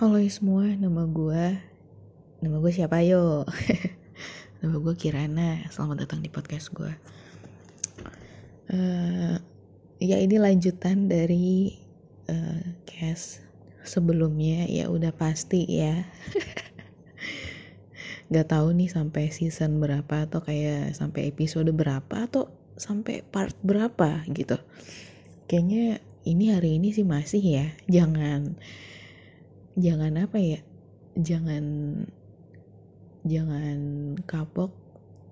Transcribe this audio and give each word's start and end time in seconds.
Halo 0.00 0.16
semua, 0.32 0.64
nama 0.80 1.04
gue 1.04 1.60
Nama 2.40 2.56
gue 2.56 2.72
siapa? 2.72 3.04
Yo? 3.04 3.44
nama 4.64 4.80
gue 4.80 4.96
Kirana. 4.96 5.68
Selamat 5.68 6.08
datang 6.08 6.24
di 6.24 6.32
podcast 6.32 6.72
gue 6.72 6.88
uh, 8.72 9.36
Ya 10.00 10.16
ini 10.16 10.40
lanjutan 10.40 11.04
dari 11.04 11.76
uh, 12.32 12.64
sebelumnya. 13.84 14.72
Ya 14.72 14.88
udah 14.88 15.12
pasti 15.12 15.68
ya. 15.68 16.08
Gak 18.32 18.56
tahu 18.56 18.72
nih 18.72 18.88
sampai 18.88 19.28
season 19.28 19.84
berapa 19.84 20.24
Atau 20.24 20.40
kayak 20.40 20.96
sampai 20.96 21.28
episode 21.28 21.68
berapa 21.76 22.24
Atau 22.24 22.48
sampai 22.80 23.20
part 23.20 23.52
berapa 23.60 24.24
gitu. 24.32 24.56
Kayaknya 25.44 26.00
ini 26.24 26.56
hari 26.56 26.80
ini 26.80 26.88
sih 26.88 27.04
masih 27.04 27.44
ya. 27.44 27.68
Jangan 27.84 28.56
jangan 29.78 30.12
apa 30.18 30.38
ya 30.40 30.60
jangan 31.14 31.64
jangan 33.22 33.78
kapok 34.24 34.72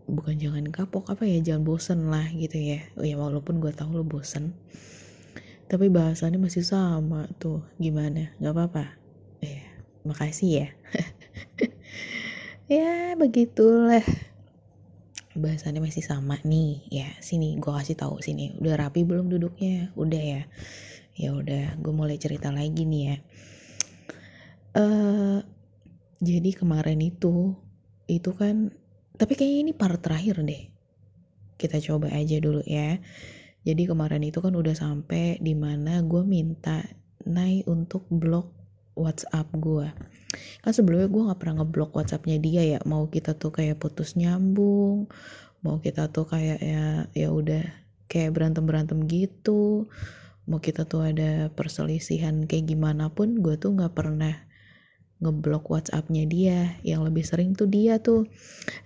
bukan 0.09 0.41
jangan 0.41 0.65
kapok 0.73 1.12
apa 1.12 1.24
ya 1.29 1.38
jangan 1.41 1.65
bosen 1.65 2.09
lah 2.09 2.29
gitu 2.33 2.56
ya. 2.56 2.80
Ya 2.96 3.15
walaupun 3.16 3.60
gue 3.60 3.73
tahu 3.73 4.01
lo 4.01 4.05
bosen 4.05 4.56
tapi 5.69 5.93
bahasannya 5.93 6.41
masih 6.41 6.65
sama 6.65 7.29
tuh 7.37 7.60
gimana? 7.77 8.32
Nggak 8.41 8.55
apa-apa. 8.56 8.84
Ya 9.45 9.65
makasih 10.05 10.51
ya. 10.65 10.68
Ya 12.68 13.16
begitulah. 13.16 14.05
Bahasannya 15.32 15.80
masih 15.80 16.05
sama 16.05 16.37
nih 16.45 16.84
ya 16.93 17.09
sini 17.24 17.57
gue 17.57 17.73
kasih 17.73 17.96
tahu 17.96 18.20
sini. 18.20 18.52
Udah 18.60 18.77
rapi 18.77 19.09
belum 19.09 19.32
duduknya? 19.32 19.88
Udah 19.96 20.20
ya. 20.20 20.43
Ya 21.16 21.32
udah 21.32 21.80
gue 21.80 21.93
mulai 21.96 22.20
cerita 22.20 22.52
lagi 22.52 22.84
nih 22.84 23.02
ya 23.09 23.16
uh, 24.78 25.42
jadi 26.23 26.50
kemarin 26.55 27.02
itu 27.02 27.59
itu 28.09 28.30
kan 28.32 28.73
tapi 29.18 29.35
kayaknya 29.35 29.59
ini 29.68 29.73
part 29.74 29.98
terakhir 29.98 30.40
deh. 30.46 30.70
Kita 31.59 31.82
coba 31.82 32.15
aja 32.15 32.38
dulu 32.38 32.62
ya. 32.62 33.02
Jadi 33.66 33.82
kemarin 33.90 34.23
itu 34.23 34.38
kan 34.38 34.54
udah 34.54 34.73
sampai 34.79 35.43
di 35.43 35.59
mana 35.59 36.01
gue 36.07 36.23
minta 36.23 36.87
Nai 37.26 37.66
untuk 37.66 38.07
blok 38.09 38.54
WhatsApp 38.95 39.51
gue 39.59 39.90
kan 40.62 40.73
sebelumnya 40.74 41.09
gue 41.09 41.23
nggak 41.29 41.40
pernah 41.40 41.57
ngeblok 41.63 41.90
WhatsAppnya 41.98 42.38
dia 42.38 42.63
ya. 42.63 42.80
Mau 42.87 43.10
kita 43.10 43.35
tuh 43.35 43.51
kayak 43.51 43.82
putus 43.82 44.15
nyambung 44.15 45.10
mau 45.63 45.82
kita 45.82 46.15
tuh 46.15 46.26
kayak 46.30 46.63
ya 46.63 47.10
ya 47.15 47.29
udah 47.35 47.66
kayak 48.07 48.35
berantem 48.35 48.65
berantem 48.65 48.98
gitu. 49.10 49.90
Mau 50.48 50.63
kita 50.65 50.88
tuh 50.88 51.04
ada 51.04 51.52
perselisihan 51.52 52.48
kayak 52.48 52.73
gimana 52.73 53.13
pun 53.13 53.42
gue 53.45 53.60
tuh 53.60 53.76
nggak 53.76 53.92
pernah 53.92 54.48
ngeblok 55.19 55.66
WhatsAppnya 55.71 56.24
dia. 56.27 56.59
Yang 56.87 57.01
lebih 57.11 57.24
sering 57.27 57.51
tuh 57.59 57.66
dia 57.66 57.99
tuh 57.99 58.27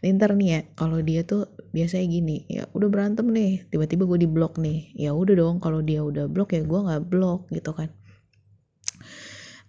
ntar 0.01 0.35
nih 0.37 0.49
ya 0.49 0.61
kalau 0.77 0.99
dia 1.01 1.25
tuh 1.25 1.49
biasanya 1.73 2.07
gini 2.09 2.45
ya 2.49 2.69
udah 2.77 2.89
berantem 2.93 3.29
nih 3.29 3.65
tiba-tiba 3.69 4.09
gue 4.09 4.25
diblok 4.25 4.57
nih. 4.61 4.93
Ya 4.97 5.13
udah 5.13 5.35
dong 5.37 5.57
kalau 5.61 5.81
dia 5.85 6.01
udah 6.05 6.29
blok 6.29 6.57
ya 6.57 6.65
gue 6.65 6.81
nggak 6.81 7.03
blok 7.09 7.49
gitu 7.53 7.73
kan. 7.77 7.93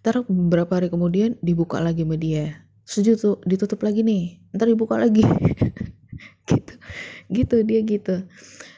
Ntar 0.04 0.28
beberapa 0.28 0.80
hari 0.80 0.92
kemudian 0.92 1.40
dibuka 1.40 1.80
lagi 1.80 2.04
sama 2.04 2.16
dia. 2.20 2.64
Tuh 2.84 3.40
ditutup 3.48 3.80
lagi 3.84 4.04
nih 4.04 4.40
ntar 4.56 4.68
dibuka 4.70 5.00
lagi. 5.00 5.24
Gitu 6.44 6.76
gitu 7.32 7.56
dia 7.66 7.82
gitu. 7.82 8.28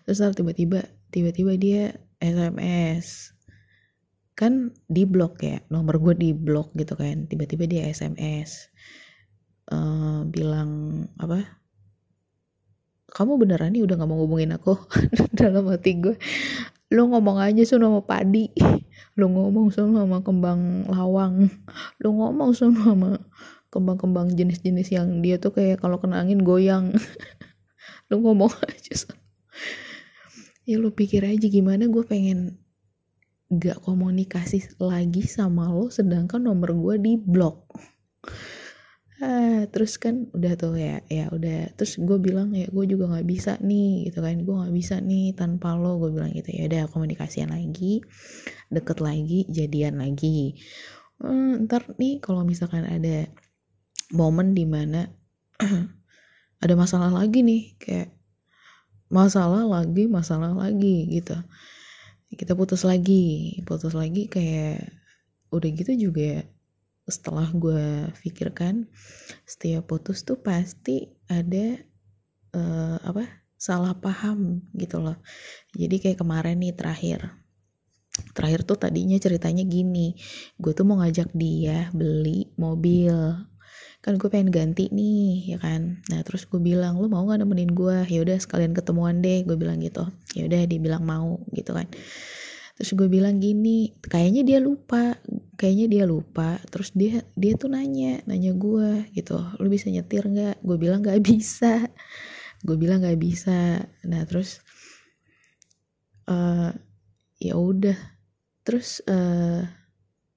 Terus 0.07 0.19
tiba-tiba 0.37 0.87
tiba-tiba 1.11 1.53
dia 1.59 1.81
SMS 2.23 3.34
kan 4.35 4.75
di 4.91 5.07
blok 5.07 5.39
ya 5.39 5.63
nomor 5.71 5.97
gue 5.99 6.13
di 6.15 6.29
blok 6.35 6.75
gitu 6.75 6.93
kan. 6.99 7.25
Tiba-tiba 7.25 7.65
dia 7.65 7.83
SMS 7.87 8.69
uh, 9.71 9.75
eh, 9.75 10.19
bilang 10.27 11.03
apa? 11.17 11.63
Kamu 13.15 13.39
beneran 13.39 13.71
nih 13.71 13.87
udah 13.87 13.95
gak 13.95 14.09
mau 14.11 14.19
ngubungin 14.19 14.51
aku? 14.51 14.75
Dalam 15.39 15.71
hati 15.71 15.91
gue 16.03 16.15
lo 16.91 17.09
ngomong 17.09 17.39
aja 17.39 17.63
sama 17.63 18.03
padi. 18.03 18.51
Lo 19.15 19.31
ngomong 19.31 19.71
sama 19.71 20.19
kembang 20.19 20.91
lawang. 20.91 21.47
Lo 22.03 22.11
ngomong 22.11 22.51
sama 22.51 23.23
kembang-kembang 23.71 24.35
jenis-jenis 24.35 24.91
yang 24.91 25.23
dia 25.23 25.39
tuh 25.39 25.55
kayak 25.55 25.79
kalau 25.79 26.03
kena 26.03 26.19
angin 26.19 26.43
goyang. 26.43 26.91
Lo 28.11 28.19
ngomong 28.19 28.51
aja 28.67 28.93
sama 28.93 29.23
ya 30.65 30.81
lo 30.81 30.89
pikir 30.91 31.21
aja 31.21 31.45
gimana 31.45 31.85
gue 31.85 32.03
pengen 32.03 32.57
gak 33.49 33.81
komunikasi 33.85 34.65
lagi 34.81 35.25
sama 35.29 35.69
lo 35.69 35.93
sedangkan 35.93 36.41
nomor 36.41 36.73
gue 36.73 36.95
di 36.97 37.13
blok 37.19 37.69
ah, 39.23 39.63
terus 39.71 39.95
kan 39.95 40.27
udah 40.35 40.53
tuh 40.59 40.75
ya 40.75 40.99
ya 41.07 41.31
udah. 41.31 41.71
Terus 41.79 41.99
gue 41.99 42.17
bilang 42.19 42.51
ya 42.51 42.67
gue 42.67 42.85
juga 42.87 43.07
nggak 43.11 43.27
bisa 43.27 43.55
nih 43.63 44.11
gitu 44.11 44.19
kan. 44.19 44.43
Gue 44.43 44.55
nggak 44.59 44.75
bisa 44.75 44.95
nih 44.99 45.31
tanpa 45.37 45.75
lo 45.79 45.97
gue 46.01 46.11
bilang 46.11 46.31
gitu. 46.35 46.51
Ya 46.51 46.67
udah 46.67 46.83
komunikasian 46.91 47.51
lagi 47.53 48.03
deket 48.67 48.99
lagi 48.99 49.47
jadian 49.47 50.03
lagi. 50.03 50.59
Hmm, 51.21 51.63
ntar 51.67 51.95
nih 51.95 52.19
kalau 52.19 52.43
misalkan 52.43 52.83
ada 52.83 53.31
momen 54.11 54.51
di 54.51 54.67
mana 54.67 55.07
ada 56.63 56.73
masalah 56.75 57.09
lagi 57.09 57.39
nih 57.41 57.79
kayak 57.79 58.09
masalah 59.07 59.63
lagi 59.63 60.11
masalah 60.11 60.51
lagi 60.51 61.07
gitu 61.07 61.37
kita 62.35 62.53
putus 62.53 62.83
lagi. 62.83 63.59
Putus 63.63 63.95
lagi 63.95 64.27
kayak 64.27 64.91
udah 65.49 65.69
gitu 65.71 65.91
juga 65.95 66.43
setelah 67.05 67.45
gue 67.53 68.09
pikirkan 68.25 68.89
setiap 69.45 69.85
putus 69.85 70.25
tuh 70.25 70.41
pasti 70.41 71.05
ada 71.29 71.77
uh, 72.57 72.97
apa 73.05 73.45
salah 73.55 73.95
paham 73.97 74.61
gitu 74.75 74.99
loh. 74.99 75.17
Jadi 75.73 76.01
kayak 76.01 76.19
kemarin 76.21 76.59
nih 76.59 76.75
terakhir. 76.75 77.33
Terakhir 78.31 78.63
tuh 78.63 78.79
tadinya 78.79 79.19
ceritanya 79.19 79.63
gini 79.67 80.15
gue 80.55 80.71
tuh 80.71 80.87
mau 80.87 81.03
ngajak 81.03 81.35
dia 81.35 81.91
beli 81.91 82.51
mobil 82.55 83.11
kan 84.05 84.21
gue 84.21 84.29
pengen 84.29 84.53
ganti 84.53 84.85
nih 84.93 85.49
ya 85.49 85.57
kan? 85.57 85.97
Nah 86.13 86.21
terus 86.21 86.45
gue 86.45 86.61
bilang 86.61 87.01
lu 87.01 87.09
mau 87.09 87.25
gak 87.25 87.41
nemenin 87.41 87.73
gue? 87.73 88.05
Ya 88.05 88.21
udah 88.21 88.37
sekalian 88.37 88.77
ketemuan 88.77 89.25
deh. 89.25 89.41
Gue 89.41 89.57
bilang 89.57 89.81
gitu. 89.81 90.05
Ya 90.37 90.45
udah 90.45 90.61
dibilang 90.69 91.01
mau 91.01 91.41
gitu 91.49 91.73
kan. 91.73 91.89
Terus 92.77 92.91
gue 92.93 93.09
bilang 93.09 93.41
gini 93.41 93.97
kayaknya 94.05 94.45
dia 94.45 94.59
lupa 94.61 95.17
kayaknya 95.57 95.85
dia 95.89 96.03
lupa. 96.05 96.61
Terus 96.69 96.93
dia 96.93 97.25
dia 97.33 97.57
tuh 97.57 97.73
nanya 97.73 98.21
nanya 98.29 98.53
gue 98.53 99.09
gitu 99.17 99.41
lu 99.57 99.73
bisa 99.73 99.89
nyetir 99.89 100.21
nggak? 100.29 100.61
Gue 100.61 100.77
bilang 100.77 101.01
nggak 101.01 101.25
bisa. 101.25 101.89
Gue 102.61 102.77
bilang 102.77 103.01
nggak 103.01 103.17
bisa. 103.17 103.89
Nah 104.05 104.21
terus 104.29 104.61
uh, 106.29 106.69
ya 107.41 107.57
udah. 107.57 107.97
Terus 108.61 109.01
uh, 109.09 109.65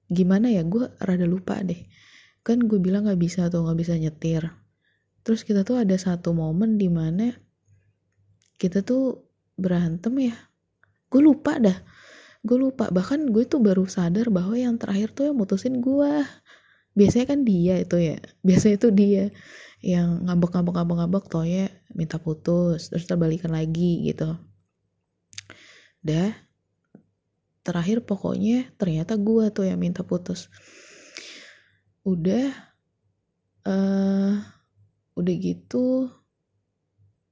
gimana 0.09 0.49
ya? 0.49 0.65
Gue 0.65 0.89
rada 0.97 1.29
lupa 1.29 1.61
deh 1.61 1.85
kan 2.43 2.57
gue 2.65 2.79
bilang 2.79 3.05
nggak 3.05 3.19
bisa 3.19 3.47
tuh 3.51 3.65
nggak 3.65 3.79
bisa 3.79 3.93
nyetir. 3.99 4.43
Terus 5.23 5.43
kita 5.43 5.67
tuh 5.67 5.83
ada 5.83 5.95
satu 5.99 6.31
momen 6.31 6.79
di 6.79 6.87
mana 6.87 7.29
kita 8.59 8.83
tuh 8.83 9.23
berantem 9.55 10.31
ya. 10.31 10.35
Gue 11.11 11.21
lupa 11.23 11.59
dah. 11.59 11.77
Gue 12.43 12.57
lupa. 12.59 12.87
Bahkan 12.89 13.29
gue 13.31 13.43
tuh 13.47 13.59
baru 13.59 13.85
sadar 13.85 14.31
bahwa 14.31 14.55
yang 14.55 14.79
terakhir 14.79 15.11
tuh 15.11 15.31
yang 15.31 15.35
mutusin 15.35 15.83
gue. 15.83 16.23
Biasanya 16.95 17.25
kan 17.27 17.39
dia 17.43 17.75
itu 17.79 17.97
ya. 17.99 18.17
Biasanya 18.47 18.75
itu 18.79 18.89
dia 18.95 19.23
yang 19.79 20.27
ngambek 20.27 20.51
ngambek 20.51 20.75
ngambek 20.75 20.97
ngambek 20.99 21.23
toh 21.31 21.47
ya 21.47 21.71
minta 21.95 22.19
putus 22.19 22.91
terus 22.91 23.07
terbalikan 23.07 23.55
lagi 23.55 24.07
gitu. 24.11 24.35
Dah 26.03 26.35
terakhir 27.63 28.03
pokoknya 28.03 28.71
ternyata 28.79 29.15
gue 29.19 29.51
tuh 29.53 29.67
yang 29.67 29.79
minta 29.79 30.01
putus 30.01 30.49
udah 32.07 32.47
uh, 33.67 34.33
udah 35.15 35.35
gitu 35.39 36.07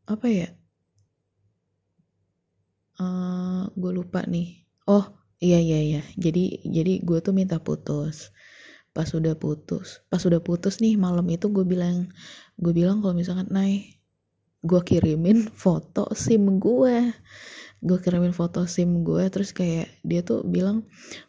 apa 0.07 0.27
ya? 0.27 0.49
Uh, 2.97 3.03
eh, 3.03 3.61
gue 3.77 3.91
lupa 3.93 4.23
nih. 4.25 4.65
Oh 4.87 5.05
iya 5.43 5.59
iya 5.61 5.79
iya. 5.83 6.01
Jadi 6.17 6.65
jadi 6.65 7.03
gue 7.03 7.19
tuh 7.21 7.35
minta 7.35 7.59
putus. 7.59 8.31
Pas 8.97 9.13
udah 9.13 9.37
putus 9.37 10.01
pas 10.09 10.17
udah 10.25 10.41
putus 10.41 10.81
nih 10.81 10.97
malam 10.97 11.29
itu 11.29 11.53
gue 11.53 11.61
bilang 11.61 12.09
gue 12.57 12.73
bilang 12.73 12.97
kalau 13.05 13.13
misalkan 13.13 13.45
naik 13.53 14.01
gue 14.65 14.81
kirimin 14.89 15.45
foto 15.53 16.09
sim 16.17 16.57
gue 16.57 17.13
gue 17.85 17.97
kirimin 18.01 18.33
foto 18.33 18.65
sim 18.65 19.05
gue 19.05 19.29
terus 19.29 19.53
kayak 19.53 20.01
dia 20.01 20.25
tuh 20.25 20.41
bilang 20.41 20.81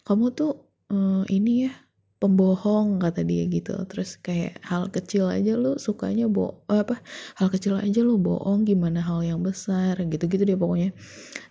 kamu 0.09 0.33
tuh 0.33 0.65
uh, 0.89 1.29
ini 1.29 1.69
ya 1.69 1.73
pembohong 2.19 2.99
kata 2.99 3.23
dia 3.23 3.47
gitu. 3.47 3.75
Terus 3.87 4.19
kayak 4.19 4.59
hal 4.67 4.91
kecil 4.91 5.31
aja 5.31 5.55
lu 5.55 5.79
sukanya 5.79 6.27
bo 6.27 6.67
apa 6.67 6.99
hal 7.39 7.49
kecil 7.49 7.79
aja 7.79 8.03
lu 8.03 8.19
bohong 8.19 8.67
gimana 8.67 8.99
hal 9.03 9.23
yang 9.23 9.41
besar 9.43 9.95
gitu-gitu 9.97 10.43
dia 10.45 10.59
pokoknya. 10.59 10.91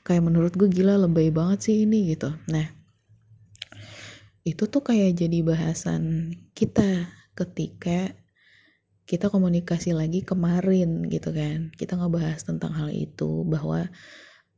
Kayak 0.03 0.23
menurut 0.27 0.53
gue 0.55 0.67
gila 0.67 0.99
lebay 0.99 1.31
banget 1.31 1.71
sih 1.71 1.87
ini 1.87 2.11
gitu. 2.11 2.35
Nah 2.51 2.67
itu 4.47 4.63
tuh 4.67 4.79
kayak 4.79 5.19
jadi 5.19 5.43
bahasan 5.43 6.31
kita 6.55 7.11
ketika 7.35 8.15
kita 9.07 9.31
komunikasi 9.31 9.95
lagi 9.95 10.23
kemarin 10.23 11.07
gitu 11.07 11.31
kan. 11.31 11.71
Kita 11.75 11.95
ngebahas 11.95 12.43
tentang 12.43 12.75
hal 12.75 12.91
itu 12.91 13.47
bahwa 13.47 13.87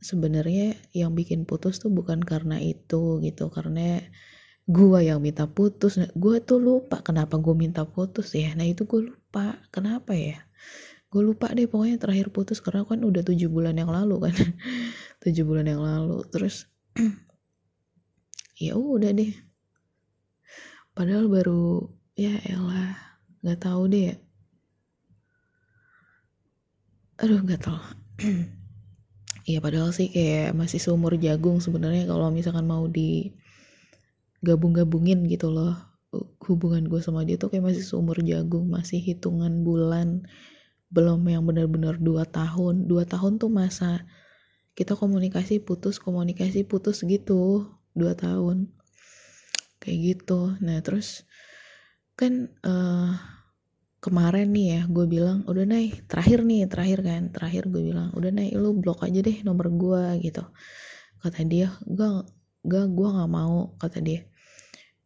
sebenarnya 0.01 0.73
yang 0.95 1.13
bikin 1.13 1.45
putus 1.45 1.77
tuh 1.77 1.93
bukan 1.93 2.17
karena 2.25 2.57
itu 2.57 3.21
gitu. 3.21 3.53
Karena 3.53 4.01
gua 4.69 5.01
yang 5.01 5.19
minta 5.19 5.49
putus. 5.49 5.97
Nah, 5.97 6.09
gua 6.13 6.37
tuh 6.37 6.61
lupa 6.61 7.01
kenapa 7.01 7.41
gua 7.41 7.57
minta 7.57 7.81
putus 7.89 8.37
ya. 8.37 8.53
Nah 8.53 8.69
itu 8.69 8.85
gua 8.85 9.09
lupa. 9.09 9.57
Kenapa 9.73 10.13
ya? 10.13 10.45
Gue 11.09 11.25
lupa 11.25 11.49
deh 11.49 11.65
pokoknya 11.65 11.97
terakhir 11.97 12.29
putus 12.29 12.61
karena 12.61 12.85
kan 12.85 13.01
udah 13.01 13.25
tujuh 13.25 13.49
bulan 13.49 13.73
yang 13.73 13.89
lalu 13.89 14.29
kan. 14.29 14.35
Tujuh 15.25 15.41
bulan 15.41 15.65
yang 15.65 15.81
lalu. 15.81 16.21
Terus 16.29 16.69
ya 18.65 18.77
udah 18.77 19.09
deh. 19.17 19.33
Padahal 20.93 21.25
baru 21.25 21.89
ya 22.13 22.37
elah 22.45 22.93
nggak 23.41 23.57
tahu 23.57 23.89
deh 23.89 24.13
ya. 24.13 24.15
Aduh 27.25 27.41
tahu. 27.57 27.81
Iya 29.49 29.59
padahal 29.65 29.89
sih 29.97 30.13
kayak 30.13 30.53
masih 30.53 30.77
seumur 30.77 31.17
jagung 31.17 31.57
sebenarnya 31.57 32.05
kalau 32.05 32.29
misalkan 32.29 32.69
mau 32.69 32.85
di 32.85 33.33
gabung-gabungin 34.43 35.27
gitu 35.27 35.51
loh. 35.51 35.75
Hubungan 36.41 36.89
gue 36.89 36.97
sama 37.03 37.21
dia 37.21 37.37
tuh 37.37 37.53
kayak 37.53 37.69
masih 37.69 37.83
seumur 37.85 38.17
jagung 38.25 38.71
masih 38.71 38.97
hitungan 38.97 39.61
bulan. 39.61 40.25
Belum 40.89 41.21
yang 41.29 41.45
benar-benar 41.45 42.01
dua 42.01 42.25
tahun. 42.25 42.89
Dua 42.89 43.05
tahun 43.05 43.37
tuh 43.37 43.51
masa 43.53 44.07
kita 44.73 44.97
komunikasi 44.97 45.61
putus 45.61 46.01
komunikasi 46.01 46.65
putus 46.65 47.05
gitu. 47.05 47.69
Dua 47.93 48.17
tahun. 48.17 48.73
Kayak 49.77 49.97
gitu. 50.01 50.57
Nah 50.65 50.81
terus 50.81 51.29
kan 52.17 52.51
uh, 52.65 53.15
kemarin 53.99 54.51
nih 54.51 54.67
ya 54.75 54.81
gue 54.87 55.05
bilang 55.07 55.43
udah 55.47 55.63
naik 55.67 56.07
terakhir 56.09 56.41
nih 56.41 56.65
terakhir 56.65 56.99
kan? 57.05 57.21
Terakhir 57.29 57.69
gue 57.69 57.93
bilang 57.93 58.09
udah 58.17 58.31
naik 58.33 58.57
lu 58.57 58.73
blok 58.79 59.05
aja 59.05 59.19
deh 59.21 59.45
nomor 59.45 59.69
gue 59.69 60.25
gitu. 60.25 60.41
Kata 61.21 61.43
dia 61.45 61.75
gue 61.85 62.38
gak 62.65 62.87
gue 62.91 63.07
nggak 63.07 63.31
mau 63.31 63.75
kata 63.79 63.99
dia. 64.03 64.25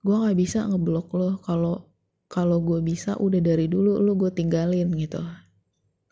Gue 0.03 0.15
nggak 0.19 0.37
bisa 0.37 0.65
ngeblok 0.67 1.13
lo. 1.15 1.29
Kalau 1.41 1.89
kalau 2.27 2.57
gue 2.65 2.81
bisa 2.81 3.13
udah 3.19 3.39
dari 3.39 3.69
dulu 3.69 4.01
lo 4.01 4.17
gue 4.17 4.31
tinggalin 4.33 4.89
gitu. 4.97 5.21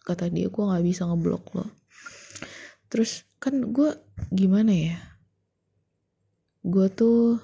Kata 0.06 0.30
dia 0.30 0.48
gue 0.48 0.64
nggak 0.64 0.86
bisa 0.86 1.10
ngeblok 1.10 1.46
lo. 1.58 1.66
Terus 2.92 3.26
kan 3.42 3.74
gue 3.74 3.96
gimana 4.30 4.72
ya? 4.72 4.98
Gue 6.62 6.88
tuh 6.94 7.42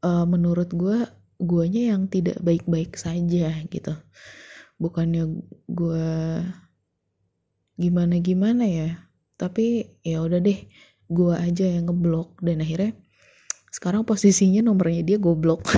uh, 0.00 0.26
menurut 0.26 0.72
gue 0.72 1.04
guanya 1.36 1.96
yang 1.96 2.08
tidak 2.08 2.40
baik-baik 2.40 2.96
saja 2.96 3.52
gitu. 3.68 3.94
Bukannya 4.80 5.44
gue 5.68 6.08
gimana 7.76 8.16
gimana 8.24 8.64
ya 8.64 9.06
tapi 9.36 9.84
ya 10.00 10.24
udah 10.24 10.40
deh 10.40 10.64
gue 11.10 11.34
aja 11.34 11.64
yang 11.66 11.90
ngeblok. 11.90 12.38
Dan 12.42 12.62
akhirnya 12.62 12.94
sekarang 13.70 14.06
posisinya 14.06 14.64
nomornya 14.64 15.02
dia 15.02 15.18
goblok. 15.20 15.66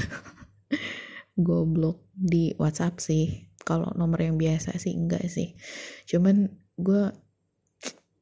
Goblok 1.38 2.10
di 2.14 2.50
WhatsApp 2.58 2.98
sih. 2.98 3.46
Kalau 3.62 3.94
nomor 3.94 4.18
yang 4.18 4.40
biasa 4.40 4.74
sih 4.80 4.96
enggak 4.96 5.30
sih. 5.30 5.54
Cuman 6.10 6.50
gue 6.74 7.14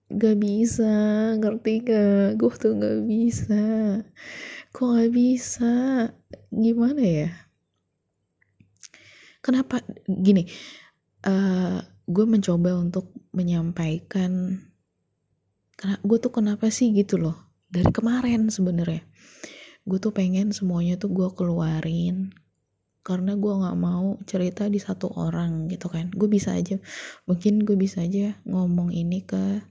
gak 0.07 0.37
bisa 0.39 0.93
ngerti 1.41 1.83
gak 1.83 2.37
gue 2.37 2.53
tuh 2.61 2.77
gak 2.77 3.01
bisa. 3.09 3.65
Kok 4.73 4.89
gak 5.01 5.13
bisa? 5.17 5.73
Gimana 6.53 7.03
ya? 7.03 7.31
Kenapa? 9.41 9.81
Gini 10.05 10.45
uh, 11.27 11.31
eh, 11.31 11.79
gue 12.07 12.27
mencoba 12.27 12.79
untuk 12.79 13.11
menyampaikan 13.35 14.63
karena 15.77 15.97
gue 16.01 16.19
tuh 16.19 16.33
kenapa 16.33 16.73
sih 16.73 16.91
gitu 16.97 17.21
loh? 17.21 17.37
Dari 17.69 17.93
kemarin 17.93 18.49
sebenarnya. 18.49 19.05
Gue 19.85 20.01
tuh 20.01 20.11
pengen 20.11 20.51
semuanya 20.57 20.97
tuh 20.97 21.13
gue 21.13 21.29
keluarin. 21.37 22.33
Karena 23.05 23.37
gue 23.39 23.53
nggak 23.53 23.79
mau 23.79 24.19
cerita 24.25 24.67
di 24.73 24.81
satu 24.81 25.13
orang 25.13 25.69
gitu 25.69 25.93
kan. 25.93 26.09
Gue 26.11 26.27
bisa 26.33 26.57
aja 26.57 26.81
mungkin 27.29 27.63
gue 27.63 27.77
bisa 27.77 28.03
aja 28.03 28.35
ngomong 28.49 28.91
ini 28.91 29.23
ke 29.23 29.63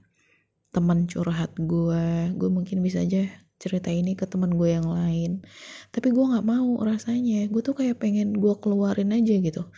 teman 0.70 1.10
curhat 1.10 1.56
gue 1.56 2.36
gue 2.36 2.48
mungkin 2.52 2.84
bisa 2.84 3.00
aja 3.00 3.24
cerita 3.56 3.88
ini 3.88 4.12
ke 4.14 4.24
teman 4.30 4.54
gue 4.54 4.78
yang 4.78 4.86
lain. 4.86 5.42
Tapi 5.90 6.14
gue 6.14 6.24
nggak 6.24 6.46
mau 6.46 6.78
rasanya. 6.86 7.50
Gue 7.50 7.66
tuh 7.66 7.74
kayak 7.74 7.98
pengen 7.98 8.38
gue 8.38 8.54
keluarin 8.62 9.10
aja 9.10 9.34
gitu. 9.42 9.68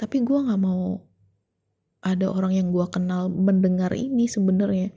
Tapi 0.00 0.24
gue 0.24 0.38
nggak 0.48 0.58
mau 0.64 1.04
ada 2.04 2.26
orang 2.32 2.56
yang 2.56 2.68
gue 2.72 2.86
kenal 2.88 3.28
mendengar 3.28 3.92
ini 3.92 4.28
sebenarnya 4.28 4.92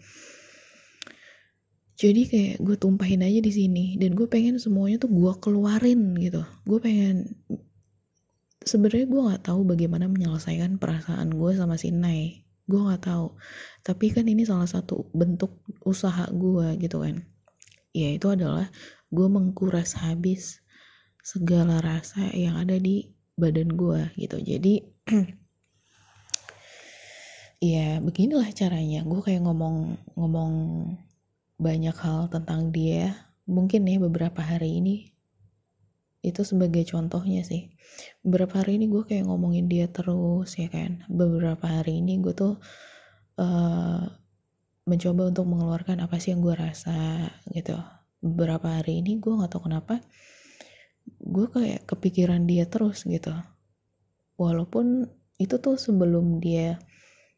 jadi 1.98 2.22
kayak 2.30 2.56
gue 2.62 2.78
tumpahin 2.78 3.26
aja 3.26 3.42
di 3.42 3.50
sini 3.50 3.98
dan 3.98 4.14
gue 4.14 4.30
pengen 4.30 4.62
semuanya 4.62 5.02
tuh 5.02 5.10
gue 5.10 5.34
keluarin 5.42 6.14
gitu. 6.22 6.46
Gue 6.62 6.78
pengen 6.78 7.34
sebenarnya 8.62 9.10
gue 9.10 9.22
nggak 9.26 9.50
tahu 9.50 9.66
bagaimana 9.66 10.06
menyelesaikan 10.06 10.78
perasaan 10.78 11.34
gue 11.34 11.52
sama 11.58 11.74
si 11.74 11.90
Nai. 11.90 12.46
Gue 12.70 12.86
nggak 12.86 13.02
tahu. 13.02 13.34
Tapi 13.82 14.14
kan 14.14 14.30
ini 14.30 14.46
salah 14.46 14.70
satu 14.70 15.10
bentuk 15.10 15.58
usaha 15.90 16.30
gue 16.30 16.78
gitu 16.78 17.02
kan. 17.02 17.26
Ya 17.98 18.14
itu 18.14 18.30
adalah 18.30 18.70
gue 19.10 19.26
mengkuras 19.26 19.98
habis 19.98 20.62
segala 21.26 21.82
rasa 21.82 22.30
yang 22.38 22.62
ada 22.62 22.78
di 22.78 23.10
badan 23.34 23.74
gue 23.74 24.14
gitu. 24.22 24.38
Jadi 24.38 24.86
ya 27.74 27.98
beginilah 28.06 28.54
caranya. 28.54 29.02
Gue 29.02 29.26
kayak 29.26 29.42
ngomong 29.42 29.98
ngomong 30.14 30.54
banyak 31.58 31.98
hal 31.98 32.30
tentang 32.30 32.70
dia. 32.70 33.30
Mungkin 33.50 33.86
ya 33.90 33.98
beberapa 33.98 34.40
hari 34.46 34.78
ini 34.80 34.96
itu 36.26 36.42
sebagai 36.46 36.86
contohnya 36.86 37.42
sih. 37.46 37.74
Beberapa 38.22 38.62
hari 38.62 38.78
ini 38.82 38.90
gue 38.90 39.04
kayak 39.06 39.26
ngomongin 39.26 39.66
dia 39.70 39.90
terus 39.90 40.58
ya 40.58 40.70
kan. 40.70 41.06
Beberapa 41.10 41.66
hari 41.66 42.02
ini 42.02 42.22
gue 42.22 42.34
tuh 42.34 42.58
uh, 43.42 44.04
mencoba 44.88 45.32
untuk 45.32 45.46
mengeluarkan 45.48 46.00
apa 46.04 46.16
sih 46.22 46.34
yang 46.36 46.42
gue 46.46 46.56
rasa 46.56 47.28
gitu. 47.52 47.76
Beberapa 48.22 48.82
hari 48.82 49.02
ini 49.02 49.18
gue 49.18 49.34
nggak 49.34 49.52
tahu 49.52 49.70
kenapa 49.70 50.02
gue 51.08 51.48
kayak 51.48 51.88
kepikiran 51.88 52.44
dia 52.46 52.68
terus 52.68 53.08
gitu. 53.08 53.32
Walaupun 54.38 55.08
itu 55.38 55.56
tuh 55.62 55.78
sebelum 55.78 56.42
dia 56.42 56.82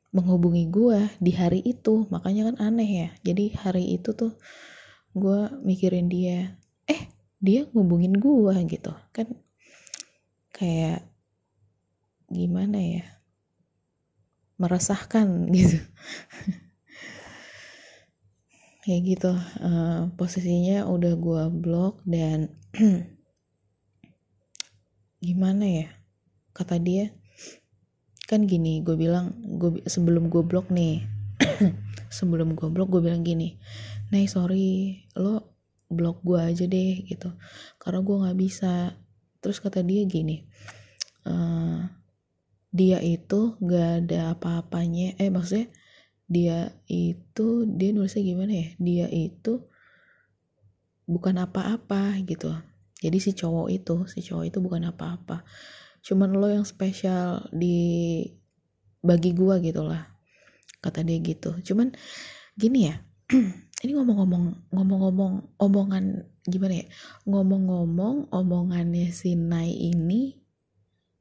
menghubungi 0.09 0.69
gue 0.69 1.09
di 1.21 1.31
hari 1.33 1.61
itu. 1.61 2.09
Makanya 2.09 2.53
kan 2.53 2.55
aneh 2.61 2.89
ya. 2.89 3.09
Jadi 3.21 3.53
hari 3.53 3.97
itu 3.97 4.13
tuh 4.13 4.33
gue 5.13 5.39
mikirin 5.65 6.09
dia 6.09 6.53
eh 6.89 7.09
dia 7.41 7.69
ngubungin 7.71 8.17
gue 8.17 8.55
gitu. 8.69 8.93
Kan 9.13 9.37
kayak 10.53 11.05
gimana 12.29 12.77
ya? 12.77 13.05
Meresahkan 14.59 15.27
gitu. 15.55 15.79
Kayak 18.83 19.01
gitu. 19.05 19.31
Uh, 19.61 20.09
posisinya 20.17 20.89
udah 20.89 21.13
gue 21.13 21.43
blok 21.53 22.01
dan 22.09 22.49
gimana 25.25 25.65
ya? 25.69 25.87
Kata 26.49 26.81
dia 26.81 27.13
kan 28.29 28.45
gini 28.45 28.85
gue 28.85 28.93
bilang 28.93 29.33
gue 29.57 29.81
sebelum 29.89 30.29
gue 30.29 30.45
blok 30.45 30.69
nih 30.69 31.01
sebelum 32.17 32.53
gue 32.53 32.69
blok 32.69 32.93
gue 32.93 33.01
bilang 33.01 33.25
gini 33.25 33.57
Nih 34.09 34.25
sorry 34.25 35.05
lo 35.13 35.53
blok 35.89 36.21
gue 36.25 36.41
aja 36.41 36.65
deh 36.65 37.05
gitu. 37.05 37.33
Karena 37.77 38.01
gue 38.01 38.15
nggak 38.25 38.37
bisa. 38.37 38.97
Terus 39.39 39.61
kata 39.63 39.85
dia 39.85 40.03
gini 40.03 40.43
uh, 41.29 41.87
dia 42.69 42.99
itu 42.99 43.55
gak 43.61 44.05
ada 44.05 44.35
apa-apanya. 44.35 45.15
Eh 45.21 45.31
maksudnya 45.31 45.71
dia 46.29 46.73
itu 46.89 47.65
dia 47.69 47.89
nulisnya 47.93 48.25
gimana 48.25 48.53
ya? 48.53 48.67
Dia 48.81 49.07
itu 49.09 49.63
bukan 51.05 51.37
apa-apa 51.41 52.17
gitu. 52.25 52.51
Jadi 52.99 53.17
si 53.21 53.31
cowok 53.31 53.67
itu 53.71 53.95
si 54.11 54.19
cowok 54.25 54.45
itu 54.49 54.59
bukan 54.59 54.91
apa-apa 54.91 55.47
cuman 56.03 56.35
lo 56.35 56.47
yang 56.47 56.65
spesial 56.67 57.47
di 57.51 58.23
bagi 58.99 59.31
gua 59.31 59.59
gitu 59.63 59.85
lah 59.85 60.07
kata 60.79 61.03
dia 61.03 61.19
gitu. 61.19 61.55
Cuman 61.63 61.91
gini 62.55 62.91
ya 62.91 62.95
ini 63.83 63.91
ngomong-ngomong 63.95 64.73
ngomong-ngomong 64.75 65.33
omongan 65.55 66.27
gimana 66.43 66.83
ya 66.83 66.87
ngomong-ngomong 67.23 68.27
omongannya 68.33 69.07
si 69.15 69.39
Nai 69.39 69.71
ini 69.71 70.35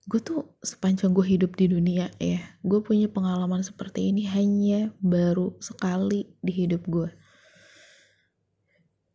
gue 0.08 0.20
tuh 0.24 0.56
sepanjang 0.64 1.12
gue 1.12 1.22
hidup 1.22 1.52
di 1.54 1.68
dunia 1.68 2.08
ya 2.16 2.40
gue 2.64 2.80
punya 2.80 3.12
pengalaman 3.12 3.60
seperti 3.60 4.08
ini 4.08 4.24
hanya 4.24 4.88
baru 5.04 5.54
sekali 5.60 6.32
di 6.40 6.52
hidup 6.64 6.82
gue 6.88 7.12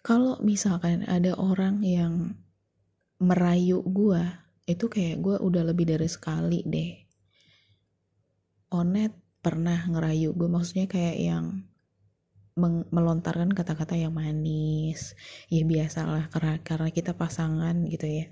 kalau 0.06 0.38
misalkan 0.46 1.02
ada 1.10 1.34
orang 1.34 1.82
yang 1.82 2.38
merayu 3.18 3.82
gue 3.82 4.22
itu 4.64 4.88
kayak 4.88 5.20
gue 5.20 5.36
udah 5.40 5.64
lebih 5.68 5.84
dari 5.88 6.08
sekali 6.08 6.64
deh. 6.64 6.92
Onet 8.72 9.12
pernah 9.44 9.76
ngerayu. 9.92 10.32
Gue 10.32 10.48
maksudnya 10.48 10.88
kayak 10.88 11.18
yang 11.20 11.46
melontarkan 12.94 13.52
kata-kata 13.52 14.00
yang 14.00 14.16
manis. 14.16 15.20
Ya 15.52 15.68
biasalah 15.68 16.32
karena 16.32 16.64
karena 16.64 16.90
kita 16.96 17.12
pasangan 17.14 17.84
gitu 17.92 18.08
ya. 18.08 18.26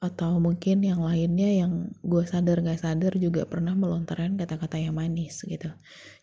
Atau 0.00 0.40
mungkin 0.40 0.80
yang 0.80 1.04
lainnya 1.04 1.66
yang 1.66 1.92
gue 2.00 2.24
sadar 2.24 2.64
gak 2.64 2.80
sadar 2.80 3.12
juga 3.20 3.44
pernah 3.44 3.76
melontarkan 3.76 4.40
kata-kata 4.40 4.80
yang 4.80 4.96
manis 4.96 5.44
gitu. 5.44 5.68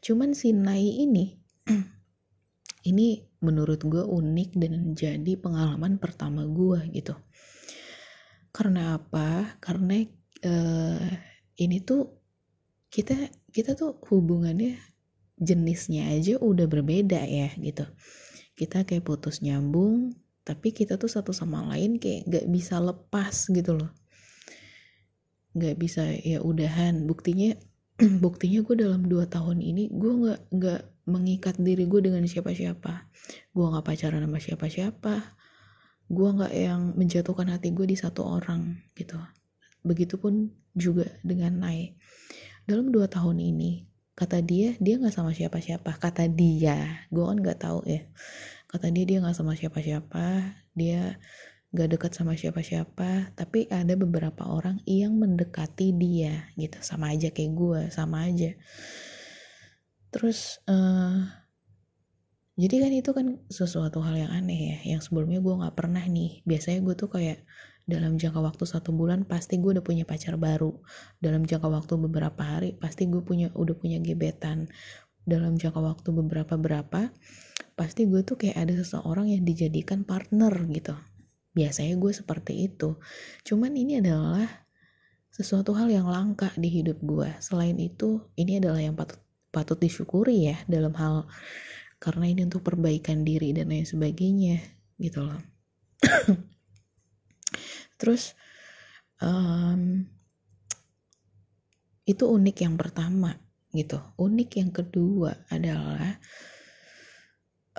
Cuman 0.02 0.34
si 0.34 0.50
Nai 0.50 1.04
ini 1.04 1.38
ini 2.90 3.22
menurut 3.44 3.86
gue 3.86 4.02
unik 4.02 4.50
dan 4.58 4.74
jadi 4.98 5.34
pengalaman 5.38 6.00
pertama 6.00 6.48
gue 6.48 6.80
gitu 6.96 7.14
karena 8.54 9.02
apa? 9.02 9.58
Karena 9.58 10.06
uh, 10.46 11.10
ini 11.58 11.82
tuh 11.82 12.22
kita 12.94 13.18
kita 13.50 13.74
tuh 13.74 13.98
hubungannya 14.14 14.78
jenisnya 15.42 16.14
aja 16.14 16.38
udah 16.38 16.70
berbeda 16.70 17.18
ya 17.26 17.50
gitu. 17.58 17.90
Kita 18.54 18.86
kayak 18.86 19.10
putus 19.10 19.42
nyambung 19.42 20.14
tapi 20.46 20.70
kita 20.70 21.02
tuh 21.02 21.10
satu 21.10 21.34
sama 21.34 21.66
lain 21.74 21.98
kayak 21.98 22.30
gak 22.30 22.46
bisa 22.54 22.78
lepas 22.78 23.50
gitu 23.50 23.74
loh. 23.74 23.90
Gak 25.58 25.82
bisa 25.82 26.06
ya 26.22 26.38
udahan. 26.46 27.10
Buktinya 27.10 27.58
buktinya 28.26 28.62
gue 28.62 28.76
dalam 28.78 29.10
dua 29.10 29.26
tahun 29.26 29.66
ini 29.66 29.90
gue 29.90 30.14
gak 30.30 30.42
nggak 30.54 30.82
mengikat 31.10 31.58
diri 31.58 31.90
gue 31.90 32.06
dengan 32.06 32.22
siapa-siapa. 32.30 33.10
Gue 33.50 33.66
gak 33.74 33.82
pacaran 33.82 34.22
sama 34.22 34.38
siapa-siapa 34.38 35.42
gue 36.12 36.30
gak 36.36 36.54
yang 36.54 36.94
menjatuhkan 36.96 37.48
hati 37.52 37.72
gue 37.72 37.88
di 37.88 37.98
satu 37.98 38.28
orang 38.28 38.82
gitu. 38.98 39.16
Begitupun 39.84 40.52
juga 40.74 41.08
dengan 41.22 41.60
Nai. 41.64 41.96
Dalam 42.64 42.90
dua 42.90 43.12
tahun 43.12 43.40
ini 43.40 43.84
kata 44.14 44.46
dia 44.46 44.78
dia 44.80 44.96
nggak 45.02 45.16
sama 45.16 45.36
siapa-siapa. 45.36 46.00
Kata 46.00 46.30
dia 46.32 47.08
gue 47.12 47.24
kan 47.24 47.38
nggak 47.40 47.60
tahu 47.60 47.84
ya. 47.88 48.08
Kata 48.70 48.90
dia 48.90 49.04
dia 49.06 49.18
nggak 49.20 49.36
sama 49.36 49.54
siapa-siapa. 49.54 50.56
Dia 50.74 51.20
nggak 51.74 51.90
dekat 51.98 52.12
sama 52.16 52.40
siapa-siapa. 52.40 53.36
Tapi 53.36 53.68
ada 53.68 53.94
beberapa 54.00 54.48
orang 54.48 54.80
yang 54.88 55.20
mendekati 55.20 55.92
dia 55.92 56.48
gitu. 56.56 56.80
Sama 56.80 57.12
aja 57.12 57.34
kayak 57.34 57.52
gue 57.52 57.82
sama 57.92 58.32
aja. 58.32 58.56
Terus 60.14 60.62
uh, 60.70 61.43
jadi 62.54 62.86
kan 62.86 62.92
itu 62.94 63.12
kan 63.18 63.28
sesuatu 63.50 63.98
hal 64.06 64.14
yang 64.14 64.32
aneh 64.32 64.60
ya 64.70 64.78
yang 64.96 65.02
sebelumnya 65.02 65.42
gue 65.42 65.54
nggak 65.58 65.74
pernah 65.74 66.06
nih. 66.06 66.46
Biasanya 66.46 66.86
gue 66.86 66.94
tuh 66.94 67.10
kayak 67.10 67.42
dalam 67.90 68.16
jangka 68.16 68.40
waktu 68.40 68.64
satu 68.70 68.94
bulan 68.94 69.26
pasti 69.26 69.58
gue 69.58 69.74
udah 69.74 69.86
punya 69.86 70.06
pacar 70.06 70.38
baru. 70.38 70.78
Dalam 71.18 71.50
jangka 71.50 71.66
waktu 71.66 71.94
beberapa 71.98 72.42
hari 72.46 72.78
pasti 72.78 73.10
gue 73.10 73.26
punya 73.26 73.50
udah 73.58 73.74
punya 73.74 73.98
gebetan. 73.98 74.70
Dalam 75.26 75.58
jangka 75.58 75.82
waktu 75.82 76.10
beberapa 76.14 76.54
berapa 76.54 77.10
pasti 77.74 78.06
gue 78.06 78.22
tuh 78.22 78.38
kayak 78.38 78.70
ada 78.70 78.74
seseorang 78.78 79.34
yang 79.34 79.42
dijadikan 79.42 80.06
partner 80.06 80.54
gitu. 80.70 80.94
Biasanya 81.58 81.98
gue 81.98 82.12
seperti 82.14 82.70
itu. 82.70 83.02
Cuman 83.42 83.74
ini 83.74 83.98
adalah 83.98 84.46
sesuatu 85.34 85.74
hal 85.74 85.90
yang 85.90 86.06
langka 86.06 86.54
di 86.54 86.70
hidup 86.70 87.02
gue 87.02 87.26
selain 87.42 87.74
itu 87.82 88.22
ini 88.38 88.62
adalah 88.62 88.78
yang 88.78 88.94
patut 88.94 89.18
patut 89.50 89.82
disyukuri 89.82 90.54
ya 90.54 90.62
dalam 90.70 90.94
hal 90.94 91.26
karena 92.04 92.28
ini 92.28 92.44
untuk 92.44 92.68
perbaikan 92.68 93.24
diri 93.24 93.56
dan 93.56 93.72
lain 93.72 93.88
sebagainya 93.88 94.60
gitu 95.00 95.24
loh. 95.24 95.40
Terus 98.00 98.36
um, 99.24 100.04
itu 102.04 102.24
unik 102.28 102.58
yang 102.68 102.76
pertama 102.76 103.32
gitu. 103.72 104.04
Unik 104.20 104.50
yang 104.60 104.72
kedua 104.76 105.32
adalah 105.48 106.20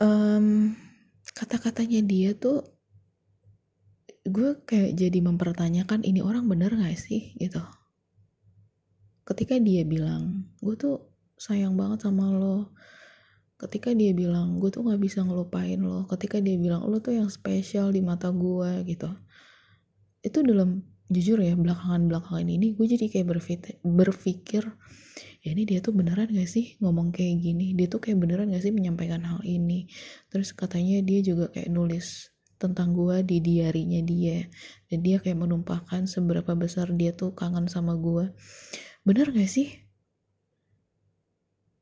um, 0.00 0.72
kata-katanya 1.36 2.00
dia 2.00 2.32
tuh 2.32 2.64
gue 4.24 4.56
kayak 4.64 4.96
jadi 4.96 5.20
mempertanyakan 5.20 6.00
ini 6.00 6.24
orang 6.24 6.48
bener 6.48 6.72
gak 6.72 6.96
sih? 6.96 7.36
Gitu. 7.36 7.60
Ketika 9.28 9.60
dia 9.60 9.84
bilang 9.84 10.48
gue 10.64 10.72
tuh 10.80 11.12
sayang 11.36 11.76
banget 11.76 12.08
sama 12.08 12.32
lo 12.32 12.72
ketika 13.64 13.96
dia 13.96 14.12
bilang 14.12 14.60
gue 14.60 14.68
tuh 14.68 14.84
gak 14.84 15.00
bisa 15.00 15.24
ngelupain 15.24 15.80
lo 15.80 16.04
ketika 16.12 16.36
dia 16.44 16.60
bilang 16.60 16.84
lo 16.84 17.00
tuh 17.00 17.16
yang 17.16 17.32
spesial 17.32 17.88
di 17.88 18.04
mata 18.04 18.28
gue 18.28 18.84
gitu. 18.84 19.08
Itu 20.20 20.44
dalam 20.44 20.84
jujur 21.08 21.40
ya 21.40 21.56
belakangan 21.56 22.08
belakangan 22.08 22.48
ini 22.48 22.76
gue 22.76 22.86
jadi 22.88 23.06
kayak 23.12 23.26
berpikir, 23.28 23.74
berpikir 23.84 24.62
ya 25.44 25.52
ini 25.52 25.68
dia 25.68 25.84
tuh 25.84 25.92
beneran 25.96 26.28
gak 26.32 26.48
sih 26.48 26.76
ngomong 26.84 27.12
kayak 27.16 27.40
gini? 27.40 27.72
Dia 27.72 27.88
tuh 27.88 28.04
kayak 28.04 28.20
beneran 28.20 28.52
gak 28.52 28.64
sih 28.64 28.72
menyampaikan 28.72 29.24
hal 29.24 29.40
ini? 29.44 29.88
Terus 30.28 30.52
katanya 30.52 31.00
dia 31.00 31.20
juga 31.24 31.48
kayak 31.52 31.72
nulis 31.72 32.34
tentang 32.64 32.96
gue 32.96 33.20
di 33.26 33.44
diarinya 33.44 34.00
dia 34.00 34.46
dan 34.88 34.98
dia 35.04 35.20
kayak 35.20 35.36
menumpahkan 35.36 36.08
seberapa 36.08 36.56
besar 36.56 36.88
dia 36.96 37.12
tuh 37.12 37.36
kangen 37.36 37.68
sama 37.68 37.98
gue 37.98 38.32
bener 39.04 39.28
gak 39.36 39.50
sih 39.50 39.83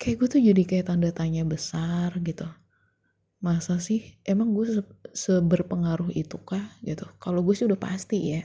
kayak 0.02 0.18
gue 0.18 0.28
tuh 0.34 0.42
jadi 0.42 0.62
kayak 0.66 0.90
tanda 0.90 1.14
tanya 1.14 1.46
besar 1.46 2.10
gitu. 2.26 2.50
Masa 3.38 3.78
sih? 3.78 4.18
Emang 4.26 4.50
gue 4.50 4.66
se 4.66 4.82
seberpengaruh 5.14 6.10
itu 6.10 6.42
kah? 6.42 6.74
Gitu. 6.82 7.06
Kalau 7.22 7.46
gue 7.46 7.54
sih 7.54 7.70
udah 7.70 7.78
pasti 7.78 8.34
ya. 8.34 8.42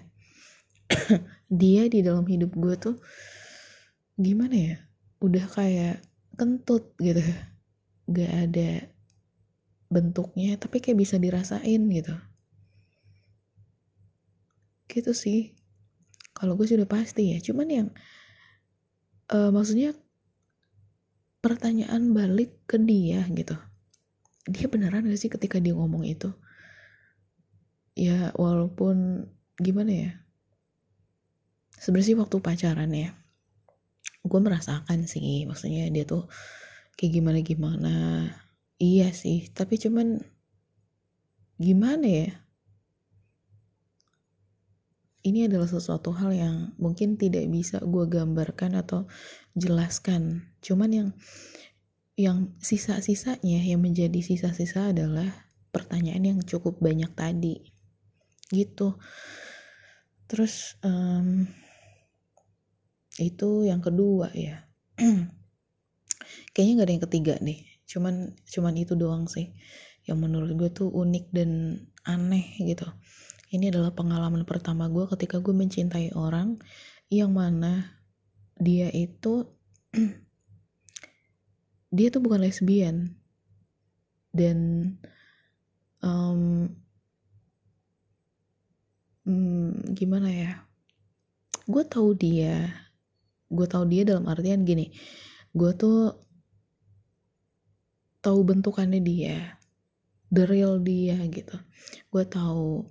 Dia 1.49 1.89
di 1.89 2.05
dalam 2.05 2.29
hidup 2.29 2.53
gue 2.53 2.75
tuh 2.77 2.95
gimana 4.21 4.53
ya? 4.53 4.75
Udah 5.17 5.49
kayak 5.49 6.05
kentut 6.37 6.93
gitu. 7.01 7.25
Gak 8.05 8.31
ada 8.37 8.85
bentuknya 9.89 10.61
tapi 10.61 10.77
kayak 10.77 11.01
bisa 11.01 11.17
dirasain 11.17 11.81
gitu. 11.89 12.13
Gitu 14.85 15.11
sih. 15.17 15.57
Kalau 16.37 16.53
gue 16.53 16.69
sih 16.69 16.77
udah 16.77 16.85
pasti 16.85 17.33
ya. 17.33 17.41
Cuman 17.41 17.65
yang 17.65 17.87
uh, 19.33 19.49
maksudnya 19.49 19.97
pertanyaan 21.47 22.11
balik 22.11 22.67
ke 22.67 22.75
dia 22.75 23.23
gitu. 23.31 23.55
Dia 24.47 24.67
beneran 24.67 25.07
gak 25.07 25.19
sih 25.19 25.31
ketika 25.31 25.63
dia 25.63 25.71
ngomong 25.71 26.03
itu? 26.03 26.35
Ya 27.95 28.35
walaupun 28.35 29.27
gimana 29.55 29.91
ya? 29.91 30.11
Sebenarnya 31.79 32.19
waktu 32.19 32.37
pacaran 32.43 32.91
ya 32.91 33.15
gue 34.27 34.39
merasakan 34.43 35.07
sih. 35.07 35.47
Maksudnya 35.47 35.87
dia 35.87 36.03
tuh 36.03 36.27
kayak 36.97 37.13
gimana 37.13 37.39
gimana 37.45 37.95
iya 38.81 39.13
sih 39.13 39.53
tapi 39.53 39.77
cuman 39.77 40.17
gimana 41.61 42.05
ya 42.09 42.29
ini 45.27 45.51
adalah 45.51 45.67
sesuatu 45.67 46.15
hal 46.15 46.31
yang 46.31 46.55
mungkin 46.79 47.19
tidak 47.19 47.43
bisa 47.51 47.83
gue 47.83 48.05
gambarkan 48.07 48.79
atau 48.79 49.11
jelaskan. 49.59 50.47
Cuman 50.63 50.89
yang 50.95 51.09
yang 52.15 52.55
sisa-sisanya 52.63 53.61
yang 53.61 53.83
menjadi 53.83 54.23
sisa-sisa 54.23 54.95
adalah 54.95 55.27
pertanyaan 55.75 56.23
yang 56.23 56.39
cukup 56.47 56.79
banyak 56.79 57.11
tadi. 57.11 57.67
Gitu. 58.47 58.95
Terus 60.31 60.79
um, 60.81 61.43
itu 63.19 63.67
yang 63.67 63.83
kedua 63.83 64.31
ya. 64.31 64.63
Kayaknya 66.55 66.73
nggak 66.73 66.87
ada 66.87 66.95
yang 66.95 67.05
ketiga 67.05 67.35
nih 67.43 67.67
cuman 67.87 68.35
cuman 68.43 68.75
itu 68.75 68.93
doang 68.99 69.25
sih 69.31 69.55
yang 70.03 70.19
menurut 70.19 70.51
gue 70.59 70.69
tuh 70.75 70.91
unik 70.91 71.31
dan 71.31 71.51
aneh 72.03 72.59
gitu 72.59 72.83
ini 73.47 73.71
adalah 73.71 73.95
pengalaman 73.95 74.43
pertama 74.43 74.91
gue 74.91 75.07
ketika 75.07 75.39
gue 75.39 75.55
mencintai 75.55 76.11
orang 76.15 76.59
yang 77.07 77.31
mana 77.31 77.95
dia 78.59 78.91
itu 78.91 79.47
dia 81.95 82.07
tuh 82.11 82.19
bukan 82.19 82.43
lesbian. 82.43 83.15
Dan 84.37 84.57
um, 86.03 86.69
hmm, 89.25 89.97
gimana 89.97 90.29
ya 90.29 90.51
gue 91.67 91.83
tahu 91.83 92.15
dia 92.15 92.63
gue 93.51 93.67
tahu 93.67 93.83
dia 93.91 94.07
dalam 94.07 94.23
artian 94.31 94.63
gini 94.63 94.87
gue 95.51 95.71
tuh 95.75 96.15
tahu 98.23 98.39
bentukannya 98.43 99.03
dia 99.03 99.57
the 100.31 100.43
real 100.43 100.79
dia 100.79 101.15
gitu. 101.31 101.55
Gue 102.11 102.23
tahu 102.27 102.87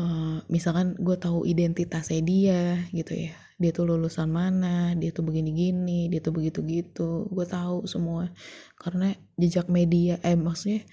uh, 0.00 0.36
misalkan 0.48 0.96
gue 0.96 1.16
tahu 1.20 1.44
identitasnya 1.44 2.20
dia 2.24 2.62
gitu 2.96 3.28
ya. 3.28 3.36
Dia 3.60 3.76
tuh 3.76 3.84
lulusan 3.84 4.32
mana 4.32 4.96
dia 4.96 5.12
tuh 5.12 5.20
begini 5.20 5.52
gini 5.52 6.08
dia 6.08 6.24
tuh 6.24 6.32
begitu 6.32 6.64
gitu 6.64 7.28
gue 7.28 7.44
tahu 7.44 7.84
semua. 7.84 8.32
Karena 8.80 9.12
jejak 9.36 9.68
media 9.68 10.16
eh 10.24 10.36
maksudnya 10.36 10.88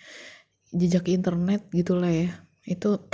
jejak 0.76 1.08
internet 1.08 1.72
gitulah 1.72 2.12
ya. 2.12 2.30
Itu 2.68 3.00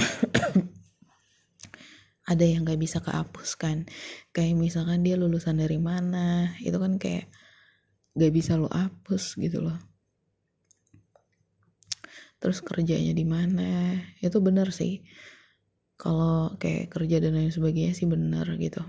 ada 2.31 2.45
yang 2.47 2.65
gak 2.65 2.81
bisa 2.81 2.97
kehapus 3.05 3.49
kan. 3.61 3.85
Kayak 4.33 4.57
misalkan 4.57 5.05
dia 5.05 5.19
lulusan 5.19 5.61
dari 5.61 5.77
mana 5.77 6.57
itu 6.65 6.77
kan 6.81 6.97
kayak 6.97 7.29
gak 8.17 8.33
bisa 8.33 8.57
lo 8.57 8.73
hapus 8.73 9.37
gitu 9.37 9.61
loh. 9.61 9.77
Terus 12.41 12.59
kerjanya 12.59 13.13
di 13.13 13.23
mana 13.23 14.01
itu 14.19 14.35
bener 14.43 14.73
sih 14.73 14.99
kalau 15.95 16.55
kayak 16.57 16.91
kerja 16.91 17.21
dan 17.23 17.37
lain 17.37 17.53
sebagainya 17.53 17.93
sih 17.95 18.09
bener 18.09 18.45
gitu. 18.59 18.81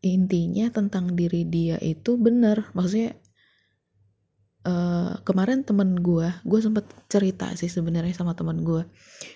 Intinya 0.00 0.72
tentang 0.72 1.12
diri 1.12 1.44
dia 1.44 1.76
itu 1.76 2.16
bener 2.16 2.72
maksudnya 2.72 3.12
uh, 4.64 5.20
kemarin 5.28 5.60
temen 5.60 6.00
gue 6.00 6.32
gue 6.44 6.60
sempet 6.64 6.88
cerita 7.12 7.52
sih 7.52 7.68
sebenarnya 7.68 8.16
sama 8.16 8.32
temen 8.32 8.64
gue 8.64 8.88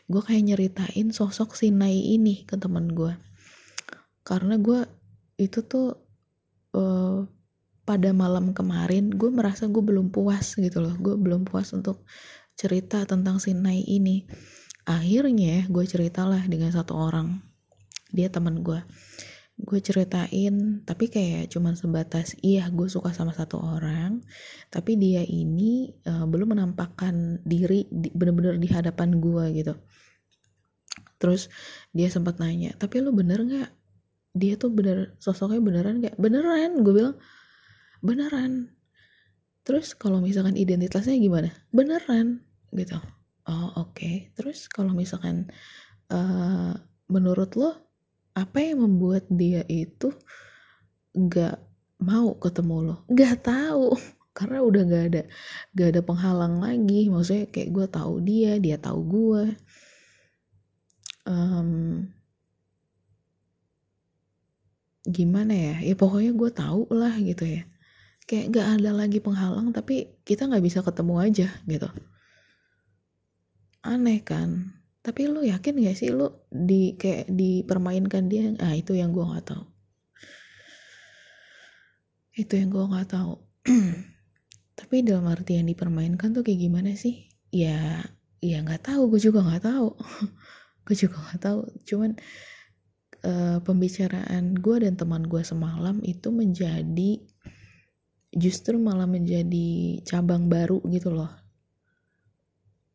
gue 0.09 0.23
kayak 0.25 0.45
nyeritain 0.49 1.13
sosok 1.13 1.53
si 1.53 1.69
Nai 1.69 2.17
ini 2.17 2.49
ke 2.49 2.57
temen 2.57 2.89
gue 2.97 3.13
karena 4.25 4.57
gue 4.57 4.89
itu 5.37 5.61
tuh 5.69 6.01
uh, 6.73 7.29
pada 7.85 8.11
malam 8.17 8.57
kemarin 8.57 9.13
gue 9.13 9.29
merasa 9.29 9.69
gue 9.69 9.85
belum 9.85 10.09
puas 10.09 10.57
gitu 10.57 10.81
loh. 10.81 10.97
Gue 10.97 11.15
belum 11.21 11.45
puas 11.45 11.71
untuk 11.77 12.03
cerita 12.55 13.03
tentang 13.05 13.43
si 13.43 13.53
Nai 13.55 13.83
ini. 13.83 14.25
Akhirnya 14.85 15.67
gue 15.67 15.85
ceritalah 15.87 16.45
dengan 16.47 16.71
satu 16.71 16.95
orang. 16.95 17.43
Dia 18.15 18.31
temen 18.31 18.63
gue 18.63 18.81
gue 19.55 19.79
ceritain 19.79 20.83
tapi 20.83 21.07
kayak 21.07 21.47
cuman 21.47 21.79
sebatas 21.79 22.35
iya 22.43 22.67
gue 22.75 22.91
suka 22.91 23.15
sama 23.15 23.31
satu 23.31 23.63
orang. 23.63 24.19
Tapi 24.71 24.99
dia 24.99 25.23
ini 25.23 25.95
uh, 26.07 26.27
belum 26.27 26.59
menampakkan 26.59 27.39
diri 27.47 27.87
di, 27.87 28.11
bener-bener 28.11 28.59
di 28.59 28.67
hadapan 28.71 29.23
gue 29.23 29.45
gitu. 29.55 29.75
Terus 31.23 31.47
dia 31.95 32.11
sempat 32.11 32.43
nanya 32.43 32.75
tapi 32.75 32.99
lu 32.99 33.15
bener 33.15 33.47
nggak? 33.47 33.71
Dia 34.35 34.59
tuh 34.59 34.75
bener 34.75 35.15
sosoknya 35.23 35.63
beneran 35.63 36.03
nggak? 36.03 36.19
Beneran 36.19 36.83
gue 36.83 36.95
bilang. 36.95 37.17
Beneran 38.05 38.75
terus 39.65 39.97
kalau 39.97 40.21
misalkan 40.21 40.55
identitasnya 40.55 41.17
gimana? 41.17 41.51
Beneran 41.73 42.45
gitu. 42.77 43.01
Oh 43.49 43.73
oke. 43.77 43.97
Okay. 43.97 44.17
terus 44.37 44.69
kalau 44.69 44.93
misalkan 44.93 45.49
uh, 46.13 46.77
menurut 47.09 47.57
lo 47.57 47.73
apa 48.37 48.61
yang 48.61 48.85
membuat 48.85 49.25
dia 49.33 49.65
itu 49.69 50.13
nggak 51.17 51.57
mau 52.05 52.37
ketemu 52.37 52.77
lo? 52.93 52.97
Nggak 53.09 53.37
tahu 53.49 53.97
karena 54.39 54.59
udah 54.61 54.83
nggak 54.85 55.05
ada 55.09 55.23
nggak 55.73 55.89
ada 55.97 56.01
penghalang 56.05 56.57
lagi. 56.61 57.09
Maksudnya 57.09 57.49
kayak 57.49 57.71
gue 57.73 57.87
tahu 57.89 58.15
dia 58.21 58.53
dia 58.61 58.77
tahu 58.77 59.01
gue 59.09 59.43
um, 61.25 62.05
gimana 65.09 65.53
ya? 65.57 65.77
Ya 65.81 65.95
pokoknya 65.97 66.33
gue 66.37 66.51
tahu 66.53 66.93
lah 66.93 67.17
gitu 67.17 67.49
ya 67.49 67.65
kayak 68.25 68.57
gak 68.57 68.69
ada 68.81 68.91
lagi 68.97 69.21
penghalang 69.21 69.71
tapi 69.71 70.17
kita 70.25 70.49
nggak 70.49 70.65
bisa 70.65 70.81
ketemu 70.81 71.15
aja 71.21 71.49
gitu. 71.69 71.89
Aneh 73.85 74.25
kan? 74.25 74.81
Tapi 75.05 75.29
lu 75.29 75.45
yakin 75.45 75.85
gak 75.85 75.97
sih 76.01 76.09
lu 76.09 76.33
di 76.49 76.97
kayak 76.97 77.29
dipermainkan 77.29 78.33
dia? 78.33 78.57
Ah 78.65 78.73
itu 78.73 78.97
yang 78.97 79.13
gue 79.13 79.21
nggak 79.21 79.53
tahu. 79.53 79.65
Itu 82.33 82.57
yang 82.57 82.73
gue 82.73 82.85
nggak 82.89 83.09
tahu. 83.13 83.35
Tapi 84.81 84.95
dalam 85.05 85.29
arti 85.29 85.61
yang 85.61 85.69
dipermainkan 85.69 86.33
tuh 86.33 86.41
kayak 86.41 86.65
gimana 86.65 86.97
sih? 86.97 87.29
Ya 87.53 88.01
ya 88.41 88.65
nggak 88.65 88.89
tahu 88.89 89.13
gue 89.13 89.21
juga 89.21 89.45
nggak 89.45 89.65
tahu. 89.69 89.89
Gue 90.85 90.93
juga 91.01 91.17
nggak 91.17 91.41
tahu. 91.41 91.61
Cuman 91.89 92.13
uh, 93.25 93.59
pembicaraan 93.65 94.53
gue 94.53 94.77
dan 94.85 95.01
teman 95.01 95.25
gue 95.25 95.41
semalam 95.41 95.97
itu 96.05 96.29
menjadi 96.29 97.25
justru 98.35 98.77
malah 98.83 99.07
menjadi 99.07 100.03
cabang 100.03 100.51
baru 100.51 100.83
gitu 100.91 101.15
loh. 101.15 101.31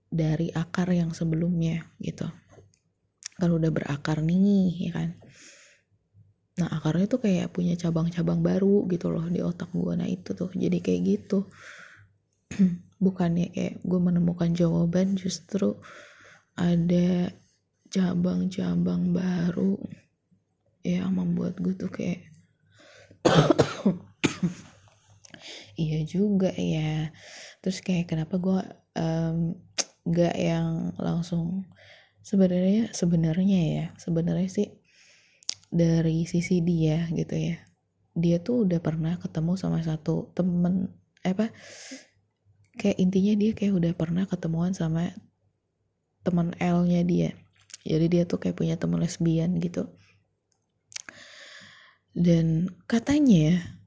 Dari 0.10 0.52
akar 0.52 0.92
yang 0.92 1.16
sebelumnya 1.16 1.88
gitu. 2.04 2.28
Kalau 3.40 3.56
udah 3.56 3.72
berakar 3.72 4.20
nih 4.20 4.90
ya 4.90 4.92
kan. 4.92 5.10
Nah 6.60 6.68
akarnya 6.76 7.08
tuh 7.08 7.24
kayak 7.24 7.56
punya 7.56 7.80
cabang-cabang 7.80 8.44
baru 8.44 8.84
gitu 8.92 9.08
loh 9.08 9.24
di 9.32 9.40
otak 9.40 9.72
gue 9.72 9.94
nah 9.96 10.10
itu 10.10 10.36
tuh 10.36 10.52
jadi 10.52 10.78
kayak 10.84 11.02
gitu. 11.08 11.48
Bukannya 13.04 13.56
kayak 13.56 13.80
gue 13.80 14.00
menemukan 14.00 14.52
jawaban 14.52 15.16
justru 15.16 15.80
ada 16.60 17.32
cabang-cabang 17.88 19.16
baru 19.16 19.80
yang 20.84 21.16
membuat 21.16 21.56
gue 21.64 21.80
tuh 21.80 21.88
kayak 21.88 22.28
iya 25.80 26.00
juga 26.04 26.52
ya. 26.52 27.16
Terus 27.64 27.80
kayak 27.80 28.12
kenapa 28.12 28.36
gue 28.36 28.60
um, 29.00 29.56
gak 30.04 30.36
yang 30.36 30.92
langsung 31.00 31.64
sebenarnya 32.20 32.92
sebenarnya 32.92 33.60
ya 33.64 33.86
sebenarnya 33.96 34.50
sih 34.52 34.70
dari 35.72 36.28
sisi 36.28 36.60
dia 36.60 37.08
gitu 37.16 37.36
ya. 37.40 37.58
Dia 38.18 38.44
tuh 38.44 38.68
udah 38.68 38.84
pernah 38.84 39.16
ketemu 39.16 39.56
sama 39.56 39.80
satu 39.80 40.36
temen 40.36 40.92
apa 41.24 41.52
kayak 42.80 42.98
intinya 43.00 43.34
dia 43.36 43.52
kayak 43.56 43.76
udah 43.76 43.92
pernah 43.96 44.24
ketemuan 44.28 44.76
sama 44.76 45.16
teman 46.24 46.52
L-nya 46.60 47.02
dia. 47.08 47.32
Jadi 47.88 48.06
dia 48.12 48.24
tuh 48.28 48.44
kayak 48.44 48.60
punya 48.60 48.76
teman 48.76 49.00
lesbian 49.00 49.56
gitu. 49.64 49.88
Dan 52.12 52.68
katanya 52.90 53.80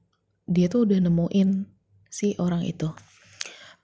dia 0.49 0.67
tuh 0.67 0.89
udah 0.89 0.99
nemuin 1.03 1.72
si 2.13 2.37
orang 2.37 2.61
itu. 2.61 2.93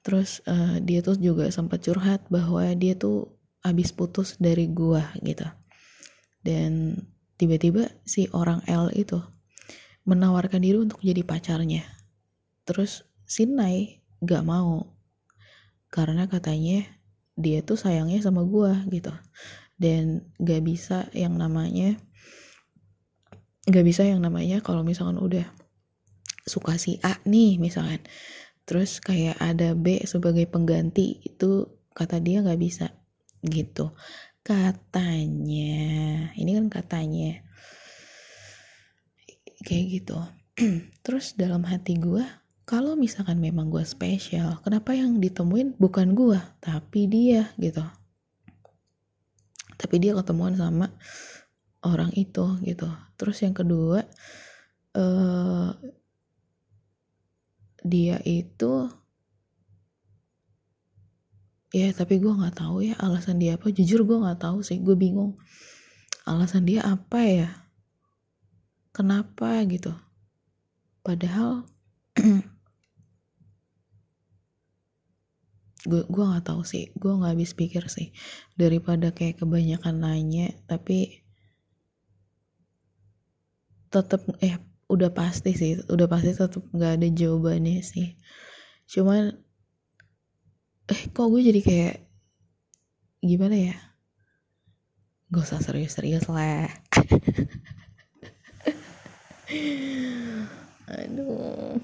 Terus 0.06 0.46
uh, 0.46 0.78
dia 0.86 1.02
tuh 1.02 1.18
juga 1.18 1.50
sempat 1.50 1.82
curhat 1.82 2.30
bahwa 2.30 2.62
dia 2.78 2.94
tuh 2.94 3.34
habis 3.66 3.90
putus 3.90 4.38
dari 4.38 4.70
gua 4.70 5.10
gitu. 5.26 5.50
Dan 6.46 7.02
tiba-tiba 7.42 7.90
si 8.06 8.30
orang 8.30 8.62
L 8.70 8.94
itu 8.94 9.18
menawarkan 10.06 10.62
diri 10.62 10.78
untuk 10.78 11.02
jadi 11.02 11.26
pacarnya. 11.26 11.84
Terus 12.70 13.02
si 13.26 13.50
Nai 13.50 14.06
gak 14.22 14.46
mau 14.46 14.94
karena 15.90 16.30
katanya 16.30 16.86
dia 17.34 17.66
tuh 17.66 17.82
sayangnya 17.82 18.22
sama 18.22 18.46
gua 18.46 18.78
gitu. 18.94 19.12
Dan 19.74 20.30
gak 20.38 20.62
bisa 20.62 21.10
yang 21.18 21.34
namanya 21.34 21.98
gak 23.66 23.86
bisa 23.86 24.06
yang 24.06 24.22
namanya 24.22 24.62
kalau 24.64 24.86
misalkan 24.86 25.20
udah 25.20 25.46
suka 26.50 26.82
si 26.82 26.98
A 27.06 27.22
nih 27.30 27.62
misalkan. 27.62 28.02
Terus 28.66 28.98
kayak 29.02 29.38
ada 29.38 29.78
B 29.78 30.02
sebagai 30.10 30.50
pengganti 30.50 31.22
itu 31.22 31.70
kata 31.94 32.18
dia 32.18 32.42
nggak 32.42 32.62
bisa. 32.62 32.90
Gitu. 33.46 33.94
Katanya 34.42 35.78
ini 36.34 36.52
kan 36.58 36.68
katanya 36.74 37.46
kayak 39.64 39.86
gitu. 40.02 40.18
Terus 41.06 41.38
dalam 41.38 41.66
hati 41.66 41.98
gue 42.02 42.26
kalau 42.70 42.94
misalkan 42.94 43.42
memang 43.42 43.74
gue 43.74 43.82
spesial 43.82 44.62
kenapa 44.62 44.94
yang 44.94 45.18
ditemuin 45.18 45.82
bukan 45.82 46.14
gue 46.14 46.38
tapi 46.62 47.10
dia 47.10 47.50
gitu. 47.58 47.82
Tapi 49.80 49.96
dia 49.98 50.14
ketemuan 50.14 50.54
sama 50.54 50.92
orang 51.84 52.12
itu 52.14 52.60
gitu. 52.64 52.88
Terus 53.16 53.42
yang 53.42 53.56
kedua 53.56 54.04
uh, 54.96 55.72
dia 57.84 58.20
itu 58.28 58.92
ya 61.70 61.94
tapi 61.94 62.18
gue 62.18 62.34
nggak 62.34 62.66
tahu 62.66 62.82
ya 62.82 62.98
alasan 62.98 63.38
dia 63.38 63.56
apa. 63.56 63.70
Jujur 63.70 64.04
gue 64.06 64.18
nggak 64.18 64.42
tahu 64.42 64.66
sih 64.66 64.82
gue 64.82 64.96
bingung. 64.98 65.38
Alasan 66.26 66.66
dia 66.66 66.82
apa 66.86 67.20
ya? 67.26 67.50
Kenapa 68.94 69.62
gitu? 69.70 69.94
Padahal 71.06 71.64
gue 75.90 76.02
gue 76.10 76.26
nggak 76.26 76.46
tahu 76.46 76.62
sih. 76.66 76.90
Gue 76.98 77.14
nggak 77.14 77.34
habis 77.38 77.54
pikir 77.54 77.86
sih. 77.88 78.12
Daripada 78.58 79.14
kayak 79.14 79.40
kebanyakan 79.46 80.02
nanya 80.02 80.52
tapi 80.66 81.24
tetap 83.90 84.22
eh 84.46 84.62
udah 84.90 85.14
pasti 85.14 85.54
sih 85.54 85.78
udah 85.86 86.10
pasti 86.10 86.34
tetap 86.34 86.66
nggak 86.74 86.98
ada 86.98 87.08
jawabannya 87.14 87.86
sih. 87.86 88.18
Cuman 88.90 89.38
eh 90.90 91.02
kok 91.14 91.30
gue 91.30 91.42
jadi 91.46 91.62
kayak 91.62 91.98
gimana 93.22 93.56
ya? 93.56 93.78
Gak 95.30 95.46
usah 95.46 95.62
serius-serius 95.62 96.26
lah. 96.26 96.66
Aduh. 100.90 101.78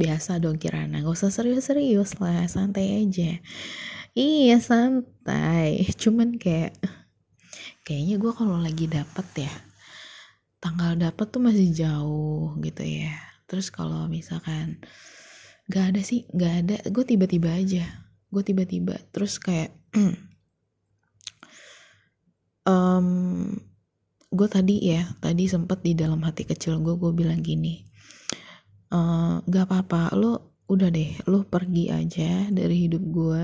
Biasa 0.03 0.43
dong 0.43 0.59
Kirana. 0.59 0.99
Gak 0.99 1.15
usah 1.15 1.31
serius-serius 1.31 2.19
lah 2.19 2.43
santai 2.51 3.07
aja. 3.07 3.39
Iya 4.11 4.59
santai. 4.59 5.95
Cuman 5.95 6.35
kayak 6.35 6.75
kayaknya 7.87 8.19
gue 8.19 8.31
kalau 8.35 8.59
lagi 8.59 8.91
dapet 8.91 9.47
ya 9.47 9.53
tanggal 10.59 10.99
dapet 10.99 11.27
tuh 11.31 11.39
masih 11.39 11.71
jauh 11.71 12.59
gitu 12.59 12.83
ya. 12.83 13.15
Terus 13.47 13.71
kalau 13.71 14.11
misalkan 14.11 14.83
gak 15.71 15.95
ada 15.95 16.01
sih 16.03 16.27
gak 16.35 16.53
ada 16.67 16.77
gue 16.91 17.03
tiba-tiba 17.07 17.55
aja 17.55 17.87
gue 18.27 18.43
tiba-tiba. 18.43 18.99
Terus 19.15 19.39
kayak 19.39 19.71
um, 22.67 23.07
gue 24.27 24.47
tadi 24.51 24.83
ya 24.83 25.07
tadi 25.23 25.47
sempet 25.47 25.79
di 25.79 25.95
dalam 25.95 26.19
hati 26.27 26.43
kecil 26.43 26.83
gue 26.83 26.99
gue 26.99 27.15
bilang 27.15 27.39
gini 27.39 27.87
uh, 28.91 29.39
gak 29.47 29.71
apa-apa 29.71 30.11
lo 30.19 30.59
udah 30.67 30.91
deh 30.91 31.15
lo 31.31 31.47
pergi 31.47 31.87
aja 31.87 32.51
dari 32.51 32.91
hidup 32.91 33.03
gue 33.07 33.43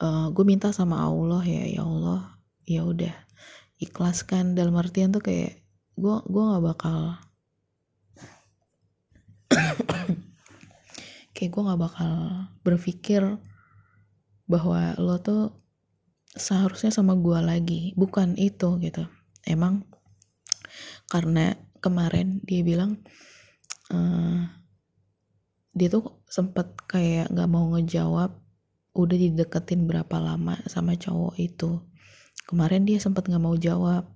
uh, 0.00 0.26
gue 0.32 0.44
minta 0.48 0.72
sama 0.72 1.04
Allah 1.04 1.44
ya 1.44 1.68
ya 1.68 1.84
Allah 1.84 2.37
ya 2.68 2.84
udah 2.84 3.14
ikhlaskan. 3.80 4.52
Dalam 4.52 4.76
artian 4.76 5.08
tuh 5.08 5.24
kayak 5.24 5.64
gue 5.96 6.16
gue 6.28 6.42
nggak 6.44 6.64
bakal 6.68 7.16
kayak 11.34 11.50
gue 11.50 11.62
nggak 11.64 11.80
bakal 11.80 12.12
berpikir 12.62 13.24
bahwa 14.44 14.92
lo 15.00 15.16
tuh 15.18 15.56
seharusnya 16.36 16.92
sama 16.92 17.16
gue 17.16 17.40
lagi. 17.40 17.80
Bukan 17.96 18.36
itu 18.36 18.76
gitu. 18.84 19.08
Emang 19.48 19.88
karena 21.08 21.56
kemarin 21.80 22.44
dia 22.44 22.60
bilang 22.60 23.00
uh, 23.88 24.44
dia 25.72 25.88
tuh 25.88 26.20
sempet 26.28 26.74
kayak 26.84 27.32
nggak 27.32 27.48
mau 27.48 27.72
ngejawab 27.72 28.34
udah 28.98 29.16
dideketin 29.16 29.86
berapa 29.86 30.18
lama 30.18 30.58
sama 30.66 30.98
cowok 30.98 31.38
itu 31.38 31.78
kemarin 32.48 32.88
dia 32.88 32.96
sempet 32.96 33.28
nggak 33.28 33.44
mau 33.44 33.52
jawab. 33.60 34.08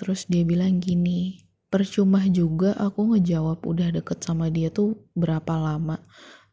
Terus 0.00 0.24
dia 0.24 0.42
bilang 0.48 0.80
gini 0.80 1.44
percuma 1.68 2.24
juga 2.32 2.72
aku 2.72 3.12
ngejawab 3.12 3.60
udah 3.60 3.92
deket 3.92 4.24
sama 4.24 4.48
dia 4.48 4.72
tuh 4.72 4.96
berapa 5.12 5.60
lama. 5.60 6.00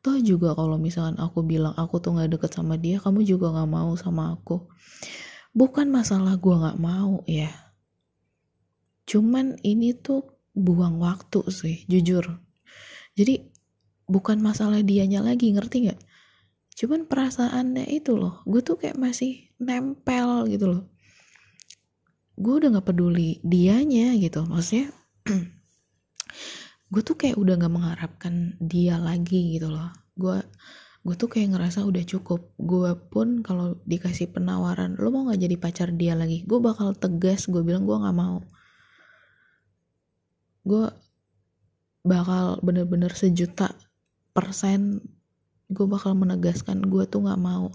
Toh 0.03 0.19
juga 0.19 0.51
kalau 0.51 0.75
misalkan 0.75 1.15
aku 1.15 1.47
bilang 1.47 1.71
aku 1.79 2.03
tuh 2.03 2.19
nggak 2.19 2.35
deket 2.35 2.51
sama 2.51 2.75
dia 2.75 2.99
kamu 2.99 3.23
juga 3.23 3.55
nggak 3.55 3.71
mau 3.71 3.95
sama 3.95 4.35
aku. 4.35 4.67
Bukan 5.55 5.87
masalah 5.87 6.35
gue 6.35 6.51
nggak 6.51 6.79
mau 6.83 7.23
ya. 7.23 7.47
Cuman 9.07 9.55
ini 9.63 9.95
tuh 9.95 10.27
buang 10.51 10.99
waktu 10.99 11.47
sih 11.47 11.87
jujur. 11.87 12.43
Jadi 13.15 13.47
bukan 14.03 14.43
masalah 14.43 14.83
dianya 14.83 15.23
lagi 15.23 15.55
ngerti 15.55 15.87
nggak 15.87 15.99
cuman 16.73 17.05
perasaannya 17.05 17.85
itu 17.93 18.17
loh 18.17 18.41
gue 18.49 18.61
tuh 18.65 18.81
kayak 18.81 18.97
masih 18.97 19.53
nempel 19.61 20.49
gitu 20.49 20.65
loh. 20.69 20.83
Gue 22.33 22.59
udah 22.59 22.73
nggak 22.73 22.87
peduli 22.89 23.37
dianya 23.45 24.17
gitu 24.17 24.43
maksudnya 24.49 24.89
gue 26.93 27.01
tuh 27.01 27.17
kayak 27.17 27.37
udah 27.37 27.53
nggak 27.57 27.73
mengharapkan 27.73 28.57
dia 28.57 28.97
lagi 28.97 29.57
gitu 29.57 29.69
loh. 29.69 29.93
Gue 30.17 30.41
gue 31.03 31.15
tuh 31.19 31.29
kayak 31.29 31.53
ngerasa 31.57 31.85
udah 31.85 32.03
cukup. 32.05 32.53
Gue 32.57 32.97
pun 33.09 33.45
kalau 33.45 33.77
dikasih 33.85 34.33
penawaran 34.33 34.97
lo 34.97 35.13
mau 35.13 35.29
nggak 35.29 35.41
jadi 35.41 35.55
pacar 35.61 35.89
dia 35.93 36.17
lagi? 36.17 36.41
Gue 36.45 36.57
bakal 36.57 36.97
tegas 36.97 37.45
gue 37.45 37.61
bilang 37.61 37.85
gue 37.85 37.97
nggak 37.97 38.17
mau. 38.17 38.41
Gue 40.63 40.89
bakal 42.03 42.59
bener-bener 42.59 43.15
sejuta 43.15 43.71
persen 44.35 44.99
gue 45.73 45.85
bakal 45.89 46.13
menegaskan 46.13 46.85
gue 46.87 47.03
tuh 47.09 47.25
nggak 47.25 47.41
mau. 47.41 47.73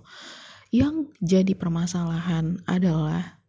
Yang 0.70 1.12
jadi 1.20 1.52
permasalahan 1.58 2.62
adalah 2.64 3.42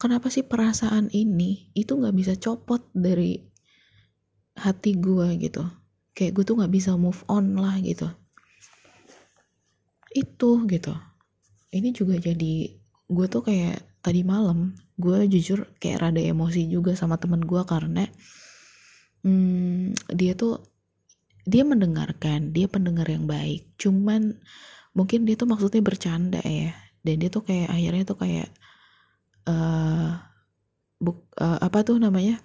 kenapa 0.00 0.32
sih 0.32 0.46
perasaan 0.46 1.12
ini 1.12 1.70
itu 1.76 1.94
nggak 1.94 2.16
bisa 2.16 2.32
copot 2.40 2.82
dari 2.96 3.38
hati 4.58 4.96
gue 4.98 5.38
gitu? 5.38 5.62
Kayak 6.16 6.32
gue 6.34 6.44
tuh 6.48 6.56
nggak 6.58 6.72
bisa 6.72 6.96
move 6.98 7.20
on 7.30 7.54
lah 7.54 7.76
gitu. 7.78 8.08
Itu 10.10 10.66
gitu. 10.66 10.94
Ini 11.68 11.92
juga 11.92 12.16
jadi 12.16 12.72
gue 13.08 13.26
tuh 13.28 13.44
kayak 13.44 14.02
tadi 14.02 14.24
malam 14.24 14.72
gue 14.98 15.26
jujur 15.30 15.68
kayak 15.78 16.10
rada 16.10 16.22
emosi 16.22 16.66
juga 16.66 16.94
sama 16.96 17.20
temen 17.20 17.42
gue 17.44 17.62
karena 17.66 18.06
hmm, 19.22 19.94
dia 20.14 20.32
tuh 20.34 20.62
dia 21.48 21.64
mendengarkan 21.64 22.52
dia 22.52 22.68
pendengar 22.68 23.08
yang 23.08 23.24
baik. 23.24 23.64
Cuman 23.80 24.36
mungkin 24.92 25.24
dia 25.24 25.34
tuh 25.40 25.48
maksudnya 25.48 25.80
bercanda 25.80 26.44
ya. 26.44 26.76
Dan 27.00 27.24
dia 27.24 27.32
tuh 27.32 27.40
kayak 27.40 27.72
akhirnya 27.72 28.04
tuh 28.04 28.18
kayak 28.20 28.48
uh, 29.48 30.20
uh, 31.40 31.58
apa 31.64 31.78
tuh 31.88 31.96
namanya? 31.96 32.36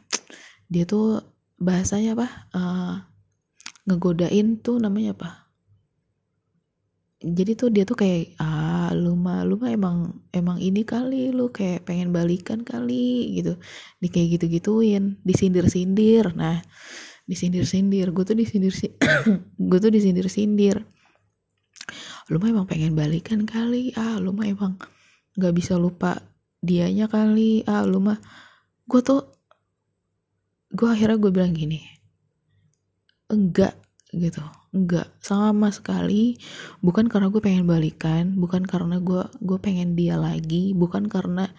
Dia 0.72 0.88
tuh 0.88 1.20
bahasanya 1.60 2.16
apa? 2.16 2.28
Uh, 2.56 2.96
ngegodain 3.84 4.63
tuh 4.63 4.80
namanya 4.80 5.12
apa? 5.20 5.30
Jadi 7.24 7.56
tuh 7.56 7.72
dia 7.72 7.88
tuh 7.88 7.96
kayak 7.96 8.36
ah 8.39 8.92
lu 8.92 9.16
mah 9.16 9.48
lu 9.48 9.56
mah 9.56 9.72
emang 9.72 10.12
emang 10.36 10.60
ini 10.60 10.84
kali 10.84 11.32
lu 11.32 11.52
kayak 11.56 11.88
pengen 11.88 12.12
balikan 12.16 12.63
kali 12.63 13.36
gitu. 13.36 13.60
Di 14.00 14.08
kayak 14.08 14.39
gitu 14.39 14.46
gituin 14.48 15.20
disindir 15.24 15.68
sindir 15.72 16.36
nah 16.36 16.60
disindir-sindir. 17.27 18.12
Gue 18.12 18.23
tuh 18.27 18.36
disindir 18.36 18.73
gue 19.69 19.79
tuh 19.79 19.91
disindir-sindir. 19.91 20.83
Lu 22.31 22.39
mah 22.39 22.49
emang 22.51 22.67
pengen 22.67 22.95
balikan 22.95 23.43
kali 23.43 23.95
ah. 23.95 24.19
Lu 24.19 24.31
mah 24.36 24.47
emang 24.47 24.79
nggak 25.36 25.53
bisa 25.55 25.75
lupa 25.79 26.19
dianya 26.63 27.07
kali 27.07 27.63
ah. 27.67 27.83
Lu 27.88 27.99
mah 28.03 28.19
gue 28.88 29.01
tuh 29.03 29.23
gue 30.73 30.88
akhirnya 30.89 31.21
gue 31.21 31.31
bilang 31.31 31.53
gini 31.53 31.79
enggak 33.31 33.73
gitu. 34.13 34.43
Enggak 34.73 35.09
sama 35.21 35.69
sekali. 35.73 36.38
Bukan 36.81 37.09
karena 37.09 37.29
gue 37.33 37.41
pengen 37.41 37.65
balikan 37.65 38.36
bukan 38.36 38.67
karena 38.67 38.99
gue 38.99 39.25
gue 39.41 39.57
pengen 39.57 39.95
dia 39.97 40.19
lagi 40.19 40.75
bukan 40.75 41.07
karena 41.09 41.49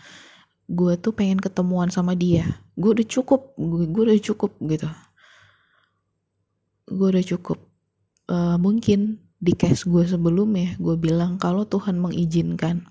gue 0.64 0.96
tuh 0.96 1.12
pengen 1.12 1.40
ketemuan 1.40 1.88
sama 1.88 2.12
dia. 2.14 2.62
Gue 2.78 2.94
udah 2.94 3.06
cukup 3.06 3.56
gue, 3.58 3.84
gue 3.90 4.02
udah 4.12 4.18
cukup 4.22 4.54
gitu 4.64 4.88
gue 6.88 7.06
udah 7.10 7.24
cukup 7.24 7.58
uh, 8.28 8.56
mungkin 8.60 9.20
di 9.40 9.52
case 9.52 9.84
gue 9.84 10.04
sebelumnya 10.08 10.76
gue 10.80 10.96
bilang 10.96 11.36
kalau 11.36 11.68
Tuhan 11.68 12.00
mengizinkan 12.00 12.88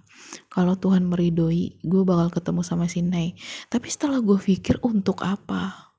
kalau 0.49 0.77
Tuhan 0.77 1.05
meridoi 1.05 1.77
gue 1.81 2.01
bakal 2.05 2.29
ketemu 2.33 2.61
sama 2.65 2.85
si 2.89 3.01
Nay 3.01 3.37
tapi 3.69 3.89
setelah 3.89 4.21
gue 4.21 4.37
pikir 4.37 4.81
untuk 4.81 5.21
apa? 5.25 5.93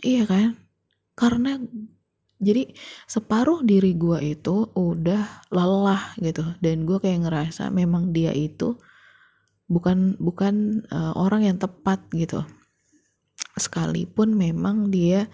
Iya 0.00 0.24
kan? 0.24 0.50
Karena 1.12 1.60
jadi 2.40 2.72
separuh 3.04 3.60
diri 3.60 3.92
gue 4.00 4.32
itu 4.32 4.72
udah 4.72 5.52
lelah 5.52 6.16
gitu 6.16 6.40
dan 6.64 6.88
gue 6.88 6.96
kayak 6.96 7.28
ngerasa 7.28 7.68
memang 7.68 8.16
dia 8.16 8.32
itu 8.32 8.80
bukan 9.68 10.16
bukan 10.16 10.82
uh, 10.88 11.12
orang 11.20 11.46
yang 11.46 11.58
tepat 11.60 12.00
gitu. 12.16 12.42
Sekalipun 13.60 14.32
memang 14.32 14.88
dia 14.88 15.28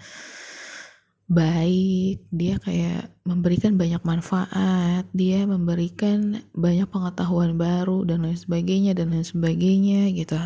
baik, 1.26 2.30
dia 2.30 2.56
kayak 2.62 3.10
memberikan 3.26 3.74
banyak 3.74 4.02
manfaat, 4.06 5.04
dia 5.10 5.42
memberikan 5.42 6.42
banyak 6.54 6.86
pengetahuan 6.86 7.58
baru 7.58 8.06
dan 8.06 8.22
lain 8.22 8.38
sebagainya 8.38 8.94
dan 8.94 9.10
lain 9.10 9.26
sebagainya 9.26 10.14
gitu. 10.14 10.38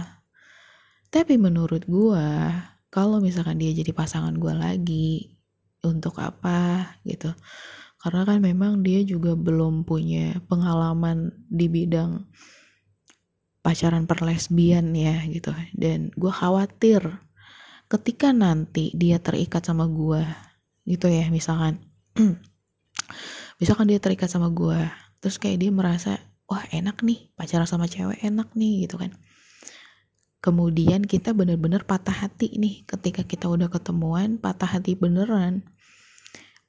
Tapi 1.12 1.36
menurut 1.36 1.84
gua, 1.84 2.52
kalau 2.88 3.20
misalkan 3.20 3.60
dia 3.60 3.76
jadi 3.76 3.92
pasangan 3.92 4.32
gua 4.40 4.56
lagi, 4.56 5.40
untuk 5.84 6.20
apa 6.20 6.92
gitu. 7.04 7.32
Karena 8.00 8.24
kan 8.24 8.40
memang 8.40 8.80
dia 8.80 9.04
juga 9.04 9.36
belum 9.36 9.84
punya 9.84 10.40
pengalaman 10.48 11.32
di 11.52 11.68
bidang 11.68 12.24
pacaran 13.60 14.08
perlesbian 14.08 14.96
ya 14.96 15.20
gitu. 15.28 15.52
Dan 15.76 16.08
gua 16.16 16.32
khawatir 16.32 17.04
ketika 17.92 18.32
nanti 18.32 18.88
dia 18.96 19.20
terikat 19.20 19.60
sama 19.68 19.84
gua 19.84 20.24
gitu 20.90 21.06
ya 21.06 21.30
misalkan. 21.30 21.78
Misalkan 23.60 23.92
dia 23.92 24.00
terikat 24.00 24.32
sama 24.32 24.48
gue 24.48 24.88
terus 25.20 25.36
kayak 25.36 25.60
dia 25.60 25.68
merasa 25.68 26.16
wah 26.48 26.64
enak 26.72 27.04
nih 27.04 27.28
pacaran 27.36 27.68
sama 27.68 27.84
cewek 27.86 28.18
enak 28.24 28.50
nih 28.56 28.88
gitu 28.88 28.96
kan. 28.96 29.12
Kemudian 30.40 31.04
kita 31.04 31.36
bener-bener 31.36 31.84
patah 31.84 32.24
hati 32.24 32.56
nih 32.56 32.88
ketika 32.88 33.20
kita 33.22 33.52
udah 33.52 33.68
ketemuan 33.68 34.40
patah 34.40 34.80
hati 34.80 34.96
beneran. 34.96 35.68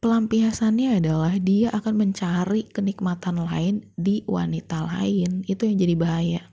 Pelampiasannya 0.04 1.00
adalah 1.00 1.32
dia 1.40 1.72
akan 1.72 1.94
mencari 1.96 2.68
kenikmatan 2.68 3.40
lain 3.40 3.88
di 3.96 4.28
wanita 4.28 4.84
lain. 4.84 5.48
Itu 5.48 5.64
yang 5.64 5.78
jadi 5.80 5.96
bahaya 5.96 6.51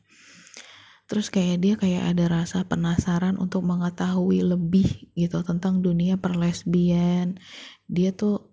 terus 1.09 1.33
kayak 1.33 1.57
dia 1.65 1.75
kayak 1.81 2.13
ada 2.13 2.29
rasa 2.29 2.69
penasaran 2.69 3.41
untuk 3.41 3.65
mengetahui 3.65 4.45
lebih 4.45 5.09
gitu 5.17 5.41
tentang 5.41 5.81
dunia 5.81 6.21
perlesbian. 6.21 7.41
Dia 7.89 8.13
tuh 8.13 8.53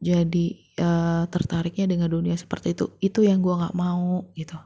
jadi 0.00 0.56
uh, 0.80 1.28
tertariknya 1.28 1.84
dengan 1.92 2.08
dunia 2.08 2.40
seperti 2.40 2.72
itu. 2.72 2.96
Itu 3.04 3.20
yang 3.20 3.44
gue 3.44 3.52
nggak 3.52 3.76
mau 3.76 4.32
gitu. 4.32 4.56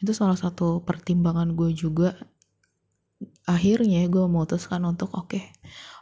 Itu 0.00 0.16
salah 0.16 0.40
satu 0.40 0.80
pertimbangan 0.88 1.52
gue 1.52 1.76
juga. 1.76 2.16
Akhirnya 3.44 4.08
gue 4.08 4.24
memutuskan 4.24 4.80
untuk 4.88 5.12
oke 5.12 5.36
okay, 5.36 5.44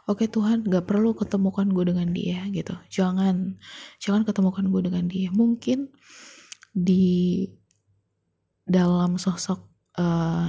oke 0.07 0.23
okay, 0.23 0.27
Tuhan 0.31 0.63
gak 0.63 0.85
perlu 0.85 1.11
ketemukan 1.17 1.67
gue 1.67 1.91
dengan 1.91 2.07
dia 2.15 2.47
gitu. 2.55 2.77
Jangan 2.87 3.59
jangan 3.99 4.23
ketemukan 4.23 4.63
gue 4.71 4.81
dengan 4.87 5.11
dia. 5.11 5.27
Mungkin 5.33 5.91
di 6.71 7.43
dalam 8.63 9.17
sosok 9.19 9.76
uh, 9.97 10.47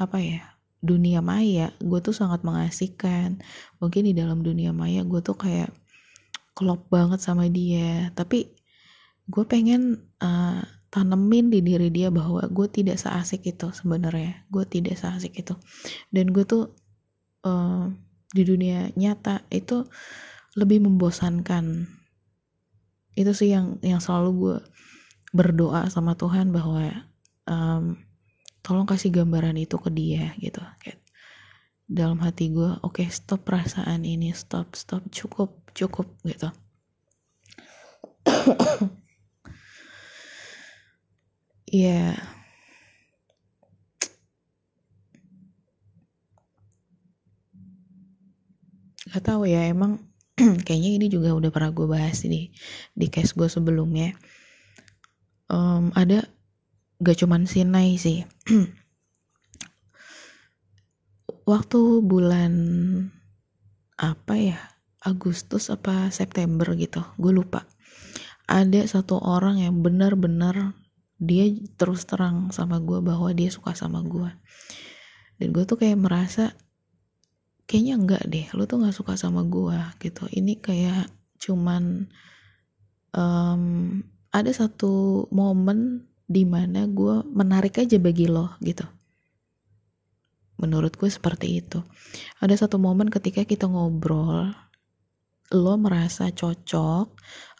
apa 0.00 0.18
ya 0.20 0.40
dunia 0.80 1.20
maya 1.20 1.76
gue 1.80 2.00
tuh 2.00 2.16
sangat 2.16 2.40
mengasihkan. 2.40 3.40
Mungkin 3.78 4.08
di 4.08 4.12
dalam 4.16 4.40
dunia 4.40 4.72
maya 4.72 5.04
gue 5.04 5.20
tuh 5.20 5.36
kayak 5.36 5.72
klop 6.56 6.88
banget 6.88 7.20
sama 7.20 7.46
dia. 7.52 8.08
Tapi 8.16 8.48
gue 9.28 9.44
pengen 9.44 10.00
uh, 10.24 10.64
tanemin 10.90 11.52
di 11.52 11.60
diri 11.62 11.92
dia 11.92 12.08
bahwa 12.08 12.42
gue 12.48 12.66
tidak 12.72 12.96
seasik 12.96 13.44
itu 13.44 13.68
sebenarnya. 13.76 14.48
Gue 14.48 14.64
tidak 14.64 14.96
seasik 14.96 15.36
itu. 15.36 15.54
Dan 16.08 16.32
gue 16.32 16.44
tuh 16.48 16.72
uh, 17.44 17.92
di 18.32 18.42
dunia 18.42 18.88
nyata 18.96 19.44
itu 19.52 19.84
lebih 20.56 20.82
membosankan. 20.88 21.86
Itu 23.14 23.36
sih 23.36 23.52
yang 23.52 23.76
yang 23.84 24.00
selalu 24.00 24.30
gue 24.32 24.56
berdoa 25.30 25.86
sama 25.92 26.18
Tuhan 26.18 26.50
bahwa 26.50 27.06
um, 27.46 28.00
tolong 28.70 28.86
kasih 28.86 29.10
gambaran 29.10 29.58
itu 29.58 29.74
ke 29.82 29.90
dia 29.90 30.30
gitu. 30.38 30.62
Kayak 30.78 31.02
dalam 31.90 32.22
hati 32.22 32.54
gue 32.54 32.78
oke 32.86 33.02
okay, 33.02 33.10
stop 33.10 33.42
perasaan 33.42 34.06
ini 34.06 34.30
stop 34.30 34.78
stop 34.78 35.02
cukup 35.10 35.58
cukup 35.74 36.06
gitu. 36.22 36.54
Ya. 41.70 42.18
Gak 49.06 49.22
tahu 49.22 49.46
ya 49.46 49.70
emang 49.70 50.02
kayaknya 50.66 50.90
ini 50.98 51.06
juga 51.06 51.30
udah 51.30 51.50
pernah 51.54 51.70
gue 51.70 51.86
bahas 51.86 52.26
di 52.26 52.50
di 52.90 53.06
case 53.06 53.38
gue 53.38 53.46
sebelumnya. 53.46 54.18
Um, 55.46 55.94
ada 55.94 56.26
gak 57.00 57.16
cuman 57.24 57.48
Sinai 57.48 57.96
sih. 57.96 58.28
Waktu 61.50 61.80
bulan 62.04 62.52
apa 63.96 64.34
ya? 64.36 64.60
Agustus 65.00 65.72
apa 65.72 66.12
September 66.12 66.76
gitu 66.76 67.00
gue 67.16 67.32
lupa. 67.32 67.64
Ada 68.44 68.84
satu 68.84 69.16
orang 69.16 69.64
yang 69.64 69.80
benar-benar 69.80 70.76
dia 71.16 71.48
terus 71.80 72.04
terang 72.04 72.52
sama 72.52 72.80
gue 72.84 73.00
bahwa 73.00 73.32
dia 73.32 73.48
suka 73.48 73.72
sama 73.72 74.04
gue. 74.04 74.28
Dan 75.40 75.56
gue 75.56 75.64
tuh 75.64 75.80
kayak 75.80 75.96
merasa 75.96 76.52
kayaknya 77.64 77.94
enggak 77.96 78.24
deh 78.28 78.46
lo 78.52 78.68
tuh 78.68 78.84
nggak 78.84 78.92
suka 78.92 79.16
sama 79.16 79.40
gue 79.48 79.78
gitu. 80.04 80.28
Ini 80.28 80.60
kayak 80.60 81.08
cuman 81.40 82.12
um, 83.16 83.64
ada 84.36 84.52
satu 84.52 85.24
momen 85.32 86.09
di 86.30 86.46
mana 86.46 86.86
gue 86.86 87.26
menarik 87.26 87.82
aja 87.82 87.98
bagi 87.98 88.30
lo 88.30 88.54
gitu. 88.62 88.86
Menurut 90.62 90.94
gue 90.94 91.10
seperti 91.10 91.58
itu. 91.58 91.82
Ada 92.38 92.66
satu 92.66 92.78
momen 92.78 93.10
ketika 93.10 93.42
kita 93.42 93.66
ngobrol 93.66 94.54
lo 95.50 95.74
merasa 95.74 96.30
cocok 96.30 97.06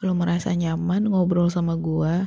lo 0.06 0.12
merasa 0.14 0.54
nyaman 0.54 1.10
ngobrol 1.10 1.50
sama 1.50 1.74
gue 1.74 2.22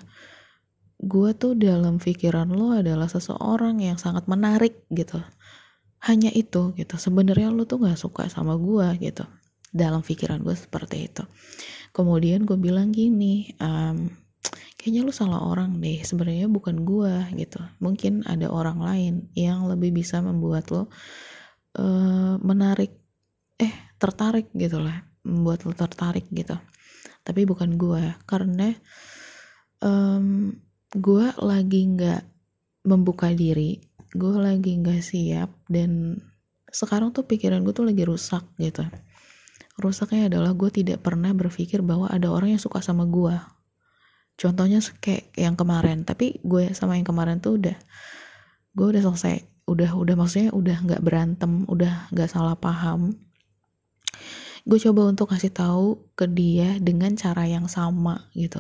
gue 1.00 1.30
tuh 1.40 1.56
dalam 1.56 2.04
pikiran 2.04 2.52
lo 2.52 2.76
adalah 2.76 3.08
seseorang 3.08 3.80
yang 3.80 3.96
sangat 3.96 4.28
menarik 4.28 4.84
gitu. 4.92 5.24
Hanya 6.04 6.36
itu 6.36 6.76
gitu. 6.76 6.96
Sebenarnya 7.00 7.52
lo 7.52 7.64
tuh 7.64 7.88
gak 7.88 7.96
suka 7.96 8.28
sama 8.28 8.60
gue 8.60 8.88
gitu. 9.00 9.24
Dalam 9.72 10.04
pikiran 10.04 10.44
gue 10.44 10.56
seperti 10.56 11.08
itu. 11.08 11.24
Kemudian 11.96 12.44
gue 12.44 12.60
bilang 12.60 12.92
gini 12.92 13.52
um, 13.60 14.12
kayaknya 14.84 15.08
lo 15.08 15.16
salah 15.16 15.40
orang 15.40 15.80
deh 15.80 16.04
sebenarnya 16.04 16.52
bukan 16.52 16.84
gue 16.84 17.40
gitu. 17.40 17.64
Mungkin 17.80 18.28
ada 18.28 18.52
orang 18.52 18.84
lain 18.84 19.14
yang 19.32 19.64
lebih 19.72 19.96
bisa 19.96 20.20
membuat 20.20 20.68
lo 20.76 20.92
uh, 21.80 22.36
menarik 22.44 22.92
eh 23.56 23.72
tertarik 23.96 24.52
gitu 24.52 24.84
lah 24.84 25.08
membuat 25.24 25.64
lo 25.64 25.72
tertarik 25.72 26.28
gitu. 26.36 26.60
Tapi 27.24 27.48
bukan 27.48 27.80
gue 27.80 28.12
karena 28.28 28.76
um, 29.80 30.52
gue 30.92 31.26
lagi 31.40 31.82
nggak 31.88 32.22
membuka 32.84 33.32
diri 33.32 33.80
gue 34.12 34.36
lagi 34.36 34.84
nggak 34.84 35.00
siap 35.00 35.50
dan 35.72 36.20
sekarang 36.68 37.16
tuh 37.16 37.24
pikiran 37.24 37.64
gue 37.64 37.72
tuh 37.72 37.88
lagi 37.88 38.04
rusak 38.04 38.44
gitu. 38.60 38.84
Rusaknya 39.80 40.28
adalah 40.28 40.52
gue 40.52 40.68
tidak 40.76 41.00
pernah 41.00 41.32
berpikir 41.32 41.80
bahwa 41.80 42.12
ada 42.12 42.28
orang 42.28 42.60
yang 42.60 42.62
suka 42.62 42.84
sama 42.84 43.08
gue 43.08 43.32
contohnya 44.40 44.82
kayak 45.00 45.34
yang 45.38 45.54
kemarin 45.54 46.04
tapi 46.04 46.42
gue 46.42 46.74
sama 46.74 46.98
yang 46.98 47.06
kemarin 47.06 47.40
tuh 47.40 47.62
udah 47.62 47.78
gue 48.74 48.86
udah 48.90 49.02
selesai. 49.06 49.46
Udah 49.64 49.96
udah 49.96 50.16
maksudnya 50.20 50.52
udah 50.52 50.76
nggak 50.84 51.02
berantem 51.06 51.64
udah 51.72 52.12
nggak 52.12 52.28
salah 52.28 52.58
paham. 52.60 53.16
Gue 54.68 54.80
coba 54.80 55.08
untuk 55.08 55.32
kasih 55.32 55.56
tahu 55.56 56.04
ke 56.20 56.28
dia 56.28 56.76
dengan 56.84 57.16
cara 57.16 57.48
yang 57.48 57.72
sama 57.72 58.28
gitu. 58.36 58.60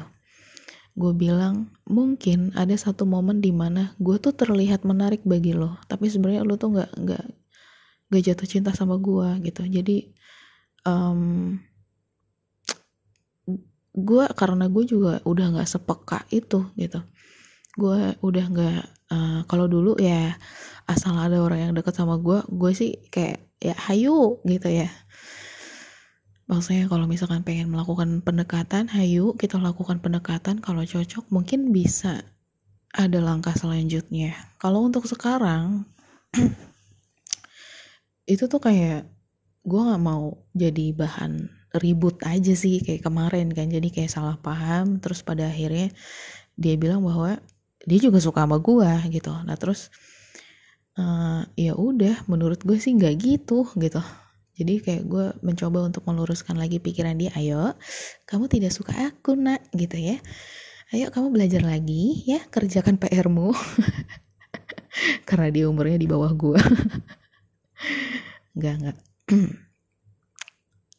Gue 0.96 1.12
bilang 1.12 1.74
mungkin 1.90 2.54
ada 2.56 2.72
satu 2.78 3.04
momen 3.04 3.44
di 3.44 3.52
mana 3.52 3.98
gue 4.00 4.16
tuh 4.22 4.32
terlihat 4.32 4.88
menarik 4.88 5.26
bagi 5.26 5.52
lo 5.52 5.76
tapi 5.90 6.08
sebenarnya 6.08 6.46
lo 6.46 6.56
tuh 6.56 6.78
nggak 6.78 6.92
nggak 7.04 7.26
nggak 8.14 8.24
jatuh 8.24 8.48
cinta 8.48 8.72
sama 8.72 8.96
gue 9.02 9.44
gitu. 9.44 9.68
Jadi 9.68 10.14
um, 10.88 11.58
gue 13.94 14.26
karena 14.34 14.66
gue 14.68 14.84
juga 14.90 15.22
udah 15.24 15.46
nggak 15.58 15.70
sepeka 15.70 16.26
itu 16.34 16.66
gitu. 16.76 17.00
Gue 17.78 18.18
udah 18.26 18.46
nggak 18.50 18.82
uh, 19.14 19.40
kalau 19.46 19.70
dulu 19.70 19.96
ya 20.02 20.34
asal 20.90 21.16
ada 21.16 21.40
orang 21.40 21.70
yang 21.70 21.74
deket 21.78 21.96
sama 21.96 22.20
gue 22.20 22.42
gue 22.50 22.72
sih 22.74 22.92
kayak 23.14 23.40
ya 23.62 23.78
hayu 23.88 24.42
gitu 24.44 24.70
ya. 24.70 24.90
Maksudnya 26.50 26.92
kalau 26.92 27.08
misalkan 27.08 27.46
pengen 27.46 27.72
melakukan 27.72 28.20
pendekatan 28.20 28.92
hayu 28.92 29.38
kita 29.40 29.56
lakukan 29.62 30.04
pendekatan 30.04 30.60
kalau 30.60 30.84
cocok 30.84 31.30
mungkin 31.32 31.72
bisa 31.72 32.26
ada 32.94 33.20
langkah 33.22 33.56
selanjutnya. 33.56 34.34
Kalau 34.58 34.86
untuk 34.86 35.06
sekarang 35.06 35.86
itu 38.34 38.44
tuh 38.50 38.62
kayak 38.62 39.08
gue 39.64 39.80
nggak 39.80 40.04
mau 40.04 40.44
jadi 40.52 40.92
bahan 40.92 41.63
ribut 41.74 42.22
aja 42.26 42.54
sih 42.54 42.82
kayak 42.82 43.06
kemarin 43.06 43.50
kan. 43.54 43.70
Jadi 43.70 43.90
kayak 43.90 44.12
salah 44.12 44.38
paham. 44.38 45.02
Terus 45.02 45.26
pada 45.26 45.50
akhirnya 45.50 45.90
dia 46.54 46.78
bilang 46.78 47.02
bahwa 47.02 47.42
dia 47.84 48.00
juga 48.00 48.22
suka 48.22 48.46
sama 48.46 48.62
gue 48.62 48.90
gitu. 49.12 49.34
Nah 49.44 49.58
terus 49.60 49.90
uh, 50.98 51.44
ya 51.58 51.74
udah 51.76 52.26
menurut 52.30 52.62
gue 52.64 52.78
sih 52.80 52.94
nggak 52.96 53.16
gitu 53.20 53.68
gitu. 53.78 54.02
Jadi 54.54 54.86
kayak 54.86 55.04
gue 55.10 55.26
mencoba 55.42 55.90
untuk 55.90 56.06
meluruskan 56.06 56.62
lagi 56.62 56.78
pikiran 56.78 57.18
dia 57.18 57.34
ayo 57.34 57.74
kamu 58.30 58.46
tidak 58.46 58.70
suka 58.70 58.94
aku 59.10 59.34
nak 59.34 59.66
gitu 59.74 59.98
ya. 59.98 60.18
Ayo 60.94 61.10
kamu 61.10 61.34
belajar 61.34 61.66
lagi 61.66 62.22
ya 62.30 62.38
kerjakan 62.54 63.02
PR-mu 63.02 63.50
karena 65.28 65.50
dia 65.50 65.66
umurnya 65.66 65.98
di 65.98 66.06
bawah 66.06 66.30
gue 66.38 66.62
nggak 68.58 68.74
nggak 68.78 68.98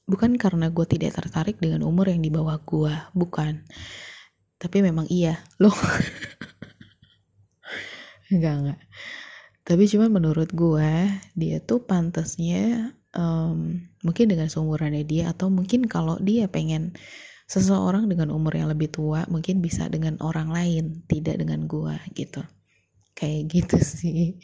bukan 0.04 0.36
karena 0.36 0.68
gue 0.68 0.86
tidak 0.88 1.16
tertarik 1.16 1.56
dengan 1.60 1.84
umur 1.84 2.08
yang 2.12 2.20
di 2.20 2.30
bawah 2.32 2.60
gue 2.60 2.94
bukan. 3.16 3.64
Tapi 4.60 4.80
memang 4.80 5.04
iya 5.12 5.40
loh 5.60 5.74
nggak 8.34 8.54
nggak 8.64 8.80
tapi 9.64 9.84
cuma 9.88 10.08
menurut 10.08 10.48
gue 10.56 10.90
dia 11.36 11.56
tuh 11.60 11.84
pantasnya 11.84 12.96
um, 13.16 13.80
mungkin 14.04 14.26
dengan 14.28 14.50
seumurannya 14.50 15.06
dia 15.06 15.32
atau 15.32 15.48
mungkin 15.48 15.86
kalau 15.88 16.18
dia 16.20 16.50
pengen 16.50 16.92
seseorang 17.48 18.08
dengan 18.10 18.32
umur 18.34 18.56
yang 18.56 18.68
lebih 18.68 18.90
tua 18.90 19.24
mungkin 19.30 19.60
bisa 19.62 19.86
dengan 19.88 20.18
orang 20.20 20.50
lain 20.50 21.04
tidak 21.08 21.40
dengan 21.40 21.64
gua 21.70 21.96
gitu. 22.12 22.42
Kayak 23.14 23.42
gitu 23.52 23.78
sih. 24.00 24.40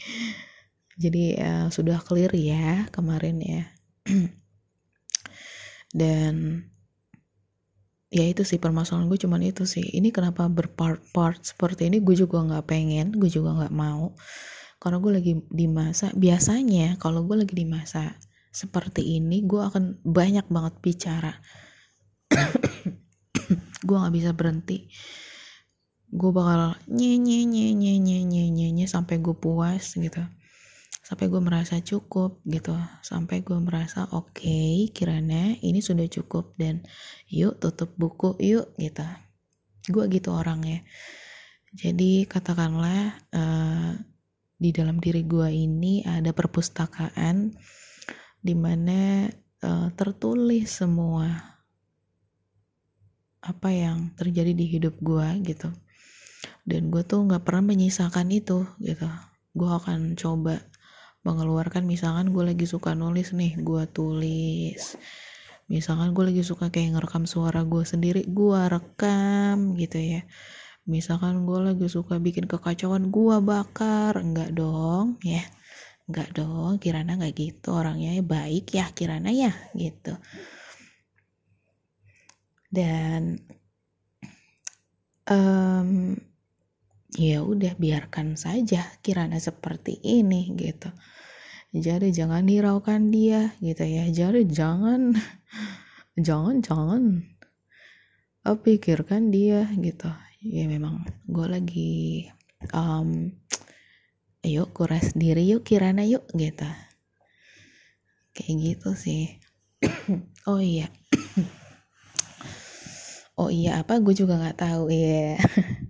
Jadi 1.01 1.37
uh, 1.41 1.69
sudah 1.73 1.99
clear 2.01 2.31
ya 2.37 2.87
kemarin 2.93 3.37
ya 3.41 3.63
dan 5.91 6.67
ya 8.11 8.27
itu 8.27 8.43
sih 8.43 8.59
permasalahan 8.59 9.07
gue 9.07 9.19
cuman 9.19 9.43
itu 9.43 9.67
sih. 9.67 9.83
Ini 9.83 10.11
kenapa 10.11 10.47
berpart-part 10.51 11.43
seperti 11.47 11.91
ini 11.91 12.03
gue 12.03 12.15
juga 12.19 12.43
nggak 12.43 12.67
pengen 12.67 13.15
gue 13.15 13.31
juga 13.31 13.55
nggak 13.55 13.75
mau. 13.75 14.15
Karena 14.81 14.97
gue 14.99 15.13
lagi 15.13 15.33
di 15.51 15.67
masa 15.69 16.11
biasanya 16.17 16.97
kalau 16.97 17.27
gue 17.29 17.45
lagi 17.45 17.55
di 17.55 17.67
masa 17.69 18.17
seperti 18.51 19.19
ini 19.21 19.47
gue 19.47 19.63
akan 19.63 20.03
banyak 20.03 20.47
banget 20.51 20.75
bicara. 20.83 21.35
Gue 23.87 23.97
nggak 23.97 24.15
bisa 24.15 24.31
berhenti. 24.37 24.91
Gue 26.11 26.31
bakal 26.35 26.77
nye 26.91 27.17
nye 27.17 27.47
nye 27.47 27.73
nye 27.73 27.97
nye 27.97 28.19
nye 28.27 28.69
nye, 28.75 28.87
sampai 28.87 29.23
gue 29.23 29.33
puas 29.33 29.97
gitu 29.97 30.21
sampai 31.11 31.27
gue 31.27 31.43
merasa 31.43 31.83
cukup 31.83 32.39
gitu. 32.47 32.71
Sampai 33.03 33.43
gue 33.43 33.59
merasa 33.59 34.07
oke 34.15 34.31
okay, 34.31 34.87
kiranya 34.95 35.59
ini 35.59 35.83
sudah 35.83 36.07
cukup 36.07 36.55
dan 36.55 36.87
yuk 37.27 37.59
tutup 37.59 37.91
buku 37.99 38.39
yuk 38.39 38.71
gitu. 38.79 39.03
Gue 39.91 40.07
gitu 40.07 40.31
orangnya. 40.31 40.87
Jadi 41.75 42.31
katakanlah 42.31 43.27
uh, 43.35 43.99
di 44.55 44.71
dalam 44.71 45.03
diri 45.03 45.27
gue 45.27 45.51
ini 45.51 46.07
ada 46.07 46.31
perpustakaan 46.31 47.59
di 48.39 48.55
mana 48.55 49.27
uh, 49.67 49.91
tertulis 49.99 50.71
semua 50.71 51.27
apa 53.43 53.69
yang 53.75 54.15
terjadi 54.15 54.55
di 54.55 54.79
hidup 54.79 54.95
gue 55.03 55.27
gitu. 55.43 55.75
Dan 56.63 56.95
gue 56.95 57.03
tuh 57.03 57.27
nggak 57.27 57.43
pernah 57.43 57.75
menyisakan 57.75 58.31
itu 58.31 58.63
gitu. 58.79 59.11
Gue 59.59 59.71
akan 59.75 60.15
coba 60.15 60.70
mengeluarkan 61.21 61.85
misalkan 61.85 62.33
gue 62.33 62.45
lagi 62.55 62.65
suka 62.65 62.97
nulis 62.97 63.37
nih 63.37 63.61
gue 63.61 63.85
tulis. 63.93 64.97
Misalkan 65.71 66.17
gue 66.17 66.25
lagi 66.35 66.43
suka 66.43 66.73
kayak 66.73 66.99
ngerekam 66.99 67.31
suara 67.31 67.63
gue 67.63 67.85
sendiri 67.87 68.27
gue 68.27 68.61
rekam 68.67 69.79
gitu 69.79 70.01
ya. 70.01 70.23
Misalkan 70.89 71.47
gue 71.47 71.59
lagi 71.61 71.87
suka 71.87 72.19
bikin 72.19 72.49
kekacauan 72.51 73.13
gue 73.13 73.37
bakar. 73.45 74.19
Enggak 74.19 74.51
dong 74.57 75.21
ya. 75.23 75.45
Enggak 76.11 76.35
dong 76.35 76.83
kirana 76.83 77.15
nggak 77.15 77.37
gitu. 77.37 77.71
Orangnya 77.71 78.19
baik 78.25 78.75
ya 78.75 78.91
kirana 78.91 79.31
ya 79.31 79.55
gitu. 79.79 80.19
Dan 82.71 83.39
um, 85.31 86.19
ya 87.19 87.43
udah 87.43 87.75
biarkan 87.75 88.39
saja 88.39 88.87
kirana 89.03 89.43
seperti 89.43 89.99
ini 90.03 90.55
gitu. 90.55 90.91
Jadi 91.71 92.11
jangan 92.11 92.47
hiraukan 92.51 93.11
dia 93.15 93.55
gitu 93.63 93.83
ya. 93.87 94.07
Jadi 94.11 94.47
jangan 94.51 95.15
jangan 96.27 96.63
jangan 96.63 97.03
oh, 98.47 98.59
pikirkan 98.59 99.31
dia 99.31 99.71
gitu. 99.79 100.11
Ya 100.43 100.67
memang 100.67 101.07
gue 101.27 101.47
lagi 101.47 102.27
um, 102.75 103.31
yuk 104.43 104.73
kuras 104.73 105.15
diri 105.15 105.47
yuk 105.51 105.67
kirana 105.67 106.07
yuk 106.07 106.27
gitu. 106.35 106.67
Kayak 108.35 108.55
gitu 108.59 108.91
sih. 108.95 109.25
Oh 110.49 110.59
iya. 110.59 110.89
Oh 113.41 113.49
iya 113.49 113.81
apa? 113.81 113.97
Gue 114.05 114.13
juga 114.13 114.37
nggak 114.37 114.61
tahu 114.61 114.93
ya 114.93 115.01
yeah. 115.33 115.37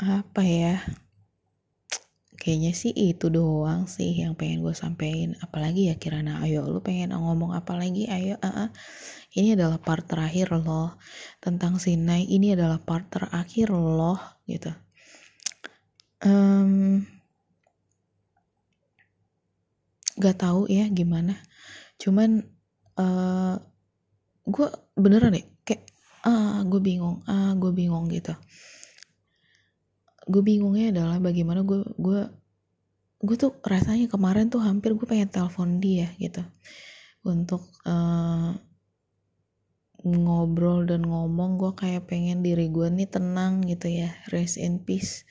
apa 0.00 0.42
ya? 0.42 0.80
Kayaknya 2.40 2.72
sih 2.72 2.92
itu 2.96 3.28
doang 3.28 3.84
sih 3.84 4.16
yang 4.16 4.32
pengen 4.32 4.64
gue 4.64 4.72
sampein. 4.72 5.36
Apalagi 5.44 5.92
ya 5.92 6.00
Kirana 6.00 6.40
ayo 6.40 6.64
lu 6.64 6.80
pengen 6.80 7.12
ngomong 7.12 7.52
apa 7.52 7.76
lagi? 7.76 8.08
Ayo 8.08 8.40
uh 8.40 8.48
-uh. 8.48 8.68
ini 9.36 9.52
adalah 9.52 9.76
part 9.76 10.08
terakhir 10.08 10.48
loh 10.56 10.96
tentang 11.38 11.76
Sinai 11.76 12.24
ini 12.24 12.56
adalah 12.56 12.80
part 12.80 13.12
terakhir 13.12 13.68
loh 13.68 14.16
gitu. 14.48 14.72
Um, 16.24 17.04
gak 20.16 20.40
tahu 20.40 20.64
ya 20.72 20.88
gimana. 20.88 21.36
Cuman 22.00 22.40
uh, 22.96 23.04
eh, 23.04 23.56
gue 24.48 24.68
beneran 24.96 25.36
deh 25.36 25.46
kayak 25.62 25.84
ah 26.24 26.64
gue 26.64 26.80
bingung 26.80 27.24
ah 27.28 27.52
gue 27.56 27.72
bingung 27.72 28.08
gitu 28.08 28.32
gue 30.30 30.42
bingungnya 30.46 30.94
adalah 30.94 31.18
bagaimana 31.18 31.66
gue 31.66 31.82
gue 31.98 32.20
gue 33.20 33.36
tuh 33.36 33.52
rasanya 33.66 34.08
kemarin 34.08 34.48
tuh 34.48 34.62
hampir 34.64 34.96
gue 34.96 35.04
pengen 35.04 35.28
telepon 35.28 35.82
dia 35.82 36.08
gitu. 36.16 36.40
Untuk 37.20 37.68
uh, 37.84 38.56
ngobrol 40.00 40.88
dan 40.88 41.04
ngomong 41.04 41.60
gue 41.60 41.72
kayak 41.76 42.08
pengen 42.08 42.40
diri 42.40 42.72
gue 42.72 42.88
nih 42.88 43.10
tenang 43.10 43.60
gitu 43.68 43.92
ya 43.92 44.14
rest 44.32 44.56
in 44.56 44.80
peace. 44.80 45.28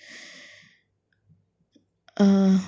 Uh, 2.19 2.59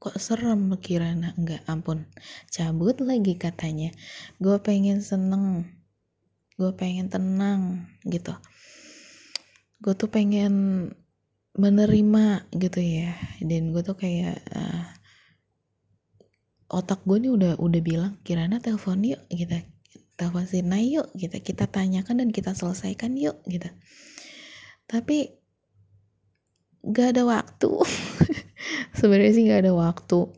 kok 0.00 0.16
serem 0.16 0.72
kirana 0.80 1.36
enggak 1.36 1.60
ampun. 1.68 2.08
Cabut 2.48 2.96
lagi 3.04 3.36
katanya. 3.36 3.92
Gue 4.40 4.56
pengen 4.64 5.04
seneng. 5.04 5.68
Gue 6.56 6.72
pengen 6.72 7.12
tenang 7.12 7.84
gitu 8.08 8.32
gue 9.82 9.94
tuh 9.98 10.06
pengen 10.06 10.54
menerima 11.58 12.46
gitu 12.54 12.80
ya. 12.80 13.12
Dan 13.42 13.74
gue 13.74 13.82
tuh 13.82 13.98
kayak 13.98 14.38
uh, 14.54 14.86
otak 16.72 17.02
gue 17.04 17.18
nih 17.18 17.32
udah 17.34 17.52
udah 17.60 17.80
bilang 17.82 18.12
kirana 18.22 18.62
telepon 18.62 19.02
yuk 19.02 19.20
gitu. 19.28 19.58
Telepon 20.14 20.46
Sina 20.46 20.78
yuk 20.78 21.10
gitu. 21.18 21.34
Kita 21.42 21.66
tanyakan 21.66 22.22
dan 22.22 22.30
kita 22.30 22.54
selesaikan 22.54 23.18
yuk 23.18 23.42
gitu. 23.50 23.68
Tapi 24.86 25.34
gak 26.86 27.18
ada 27.18 27.22
waktu. 27.26 27.70
Sebenarnya 28.98 29.32
sih 29.34 29.44
gak 29.50 29.66
ada 29.66 29.74
waktu. 29.74 30.30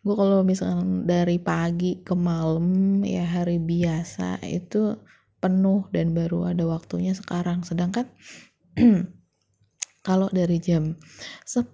Gue 0.00 0.14
kalau 0.16 0.42
misalnya 0.42 0.82
dari 1.06 1.38
pagi 1.38 2.00
ke 2.00 2.16
malam 2.16 3.00
ya 3.06 3.22
hari 3.22 3.60
biasa 3.60 4.40
itu 4.48 4.96
penuh 5.40 5.88
dan 5.92 6.12
baru 6.12 6.52
ada 6.52 6.64
waktunya 6.68 7.12
sekarang. 7.16 7.64
Sedangkan 7.64 8.08
kalau 10.08 10.28
dari 10.32 10.56
jam 10.58 10.96
10 11.44 11.68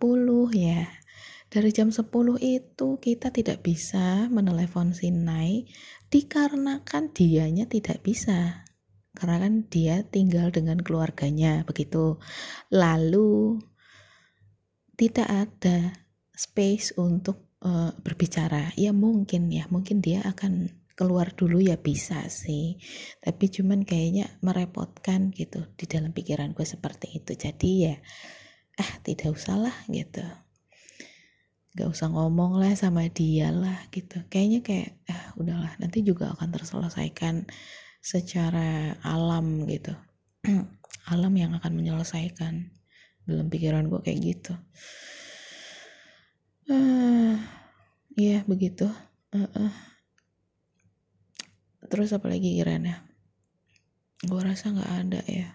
ya 0.54 0.86
dari 1.46 1.70
jam 1.70 1.94
10 1.94 2.10
itu 2.42 2.88
kita 2.98 3.30
tidak 3.30 3.62
bisa 3.62 4.26
menelepon 4.28 4.90
Sinai 4.90 5.64
dikarenakan 6.10 7.14
dianya 7.14 7.70
tidak 7.70 8.02
bisa. 8.02 8.66
Karena 9.16 9.48
kan 9.48 9.64
dia 9.72 10.04
tinggal 10.04 10.52
dengan 10.52 10.76
keluarganya 10.82 11.64
begitu. 11.64 12.20
Lalu 12.68 13.62
tidak 15.00 15.28
ada 15.30 15.96
space 16.36 16.92
untuk 17.00 17.56
uh, 17.64 17.96
berbicara. 18.04 18.76
Ya 18.76 18.92
mungkin 18.92 19.48
ya 19.48 19.64
mungkin 19.72 20.04
dia 20.04 20.20
akan 20.26 20.68
keluar 20.96 21.36
dulu 21.36 21.60
ya 21.60 21.76
bisa 21.76 22.24
sih. 22.32 22.80
Tapi 23.20 23.52
cuman 23.52 23.84
kayaknya 23.84 24.40
merepotkan 24.40 25.28
gitu 25.30 25.68
di 25.76 25.84
dalam 25.84 26.16
pikiran 26.16 26.56
gue 26.56 26.64
seperti 26.64 27.20
itu. 27.20 27.36
Jadi 27.36 27.70
ya 27.84 27.94
ah 28.80 28.92
tidak 29.04 29.36
usah 29.36 29.60
lah 29.60 29.76
gitu. 29.92 30.24
Gak 31.76 31.92
usah 31.92 32.08
ngomong 32.08 32.56
lah 32.56 32.72
sama 32.72 33.04
dia 33.12 33.52
lah 33.52 33.84
gitu. 33.92 34.24
Kayaknya 34.32 34.60
kayak 34.64 34.90
ah 35.12 35.36
udahlah 35.36 35.76
nanti 35.76 36.00
juga 36.00 36.32
akan 36.32 36.48
terselesaikan 36.48 37.44
secara 38.00 38.96
alam 39.04 39.68
gitu. 39.68 39.92
Alam 41.06 41.38
yang 41.38 41.54
akan 41.54 41.70
menyelesaikan 41.70 42.66
dalam 43.30 43.46
pikiran 43.46 43.86
gue 43.86 44.00
kayak 44.02 44.20
gitu. 44.26 44.58
Ah 46.66 47.38
ya 48.18 48.42
begitu. 48.42 48.90
Uh 49.30 49.46
-uh 49.46 49.95
terus 51.86 52.12
apa 52.16 52.26
lagi 52.32 52.56
kiranya 52.56 53.06
gue 54.24 54.40
rasa 54.40 54.72
nggak 54.72 54.92
ada 55.06 55.20
ya. 55.28 55.48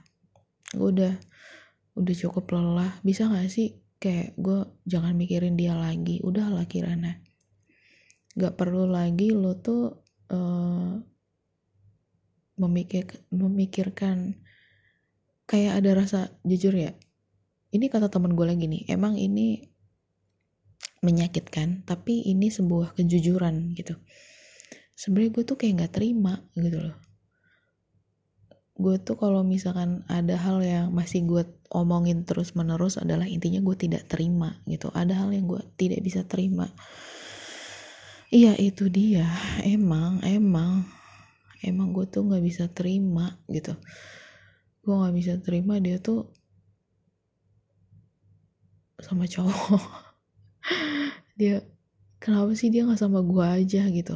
Gue 0.77 0.93
udah 0.93 1.13
udah 1.97 2.15
cukup 2.15 2.53
lelah. 2.53 2.93
Bisa 3.01 3.25
nggak 3.25 3.49
sih 3.49 3.81
kayak 3.97 4.37
gue 4.37 4.69
jangan 4.85 5.17
mikirin 5.17 5.57
dia 5.57 5.73
lagi? 5.73 6.21
Udah 6.21 6.53
lah 6.53 6.69
kirana. 6.69 7.17
Nggak 8.37 8.53
perlu 8.55 8.85
lagi 8.85 9.33
lo 9.33 9.57
tuh 9.57 10.05
uh, 10.29 10.93
memikir 12.61 13.09
memikirkan 13.33 14.37
kayak 15.49 15.81
ada 15.81 15.91
rasa 15.97 16.19
jujur 16.45 16.71
ya 16.77 16.93
ini 17.73 17.89
kata 17.89 18.07
teman 18.07 18.37
gue 18.37 18.45
lagi 18.45 18.69
nih 18.69 18.87
emang 18.87 19.17
ini 19.17 19.67
menyakitkan 21.01 21.81
tapi 21.83 22.21
ini 22.29 22.53
sebuah 22.53 22.93
kejujuran 22.93 23.73
gitu 23.73 23.97
sebenarnya 24.95 25.31
gue 25.33 25.43
tuh 25.47 25.57
kayak 25.57 25.73
nggak 25.81 25.93
terima 25.97 26.41
gitu 26.57 26.79
loh. 26.79 26.97
Gue 28.81 28.97
tuh 28.97 29.13
kalau 29.19 29.45
misalkan 29.45 30.01
ada 30.09 30.33
hal 30.41 30.63
yang 30.65 30.89
masih 30.89 31.21
gue 31.27 31.43
omongin 31.69 32.25
terus 32.25 32.57
menerus 32.57 32.97
adalah 32.97 33.29
intinya 33.29 33.61
gue 33.61 33.75
tidak 33.77 34.09
terima 34.09 34.57
gitu. 34.65 34.89
Ada 34.91 35.25
hal 35.25 35.29
yang 35.35 35.45
gue 35.45 35.61
tidak 35.77 36.01
bisa 36.01 36.25
terima. 36.25 36.71
Iya 38.31 38.55
itu 38.57 38.87
dia. 38.89 39.27
Emang 39.61 40.23
emang 40.23 40.87
emang 41.61 41.93
gue 41.93 42.05
tuh 42.09 42.25
nggak 42.25 42.43
bisa 42.43 42.65
terima 42.71 43.37
gitu. 43.51 43.77
Gue 44.81 44.95
nggak 44.97 45.15
bisa 45.15 45.33
terima 45.37 45.77
dia 45.77 46.01
tuh 46.01 46.31
sama 49.01 49.25
cowok. 49.25 49.81
Dia 51.41 51.65
kenapa 52.21 52.53
sih 52.53 52.69
dia 52.69 52.85
nggak 52.85 53.01
sama 53.01 53.25
gue 53.25 53.41
aja 53.41 53.81
gitu 53.89 54.13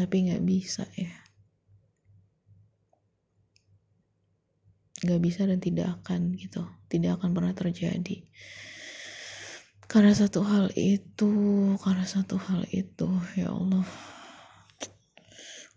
tapi 0.00 0.32
nggak 0.32 0.40
bisa 0.40 0.88
ya. 0.96 1.12
Nggak 5.04 5.20
bisa 5.20 5.44
dan 5.44 5.60
tidak 5.60 6.00
akan 6.00 6.32
gitu. 6.40 6.64
Tidak 6.88 7.20
akan 7.20 7.36
pernah 7.36 7.52
terjadi. 7.52 8.24
Karena 9.90 10.14
satu 10.16 10.40
hal 10.46 10.72
itu 10.78 11.32
karena 11.82 12.06
satu 12.08 12.40
hal 12.40 12.64
itu 12.72 13.10
ya 13.36 13.52
Allah. 13.52 13.84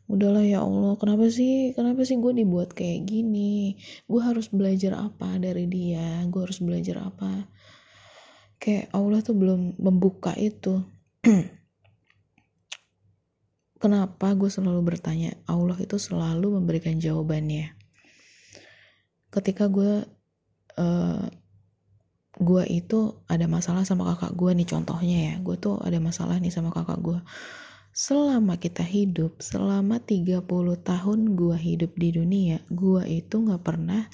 Udahlah 0.07 0.45
ya 0.45 0.63
Allah. 0.63 0.93
Kenapa 1.01 1.27
sih 1.27 1.73
kenapa 1.75 2.05
sih 2.07 2.21
gue 2.21 2.31
dibuat 2.31 2.71
kayak 2.77 3.09
gini? 3.09 3.75
Gue 4.05 4.21
harus 4.23 4.47
belajar 4.53 4.99
apa 4.99 5.35
dari 5.41 5.67
dia? 5.67 6.23
Gue 6.31 6.47
harus 6.47 6.61
belajar 6.61 7.09
apa? 7.09 7.49
Kayak 8.61 8.93
Allah 8.95 9.19
tuh 9.19 9.35
belum 9.35 9.81
membuka 9.81 10.37
itu 10.37 10.83
kenapa 13.83 14.31
gue 14.31 14.47
selalu 14.47 14.95
bertanya 14.95 15.35
Allah 15.43 15.75
itu 15.75 15.99
selalu 15.99 16.55
memberikan 16.55 16.95
jawabannya? 16.95 17.75
Ketika 19.27 19.67
gue 19.67 20.07
uh, 20.79 21.25
gue 22.33 22.63
itu 22.71 23.19
ada 23.27 23.43
masalah 23.51 23.83
sama 23.83 24.15
kakak 24.15 24.39
gue 24.39 24.55
nih 24.55 24.67
contohnya 24.71 25.17
ya. 25.27 25.35
Gue 25.43 25.59
tuh 25.59 25.83
ada 25.83 25.99
masalah 25.99 26.39
nih 26.39 26.55
sama 26.55 26.71
kakak 26.71 27.03
gue. 27.03 27.19
Selama 27.91 28.55
kita 28.55 28.87
hidup 28.87 29.43
selama 29.43 29.99
30 29.99 30.47
tahun 30.81 31.19
gue 31.35 31.57
hidup 31.59 31.91
di 31.99 32.09
dunia 32.15 32.57
gue 32.71 33.03
itu 33.05 33.35
gak 33.45 33.61
pernah 33.61 34.07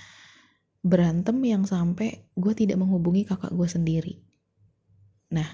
berantem 0.84 1.38
yang 1.46 1.64
sampai 1.64 2.28
gue 2.34 2.54
tidak 2.58 2.82
menghubungi 2.82 3.30
kakak 3.30 3.54
gue 3.54 3.70
sendiri. 3.70 4.14
Nah 5.30 5.48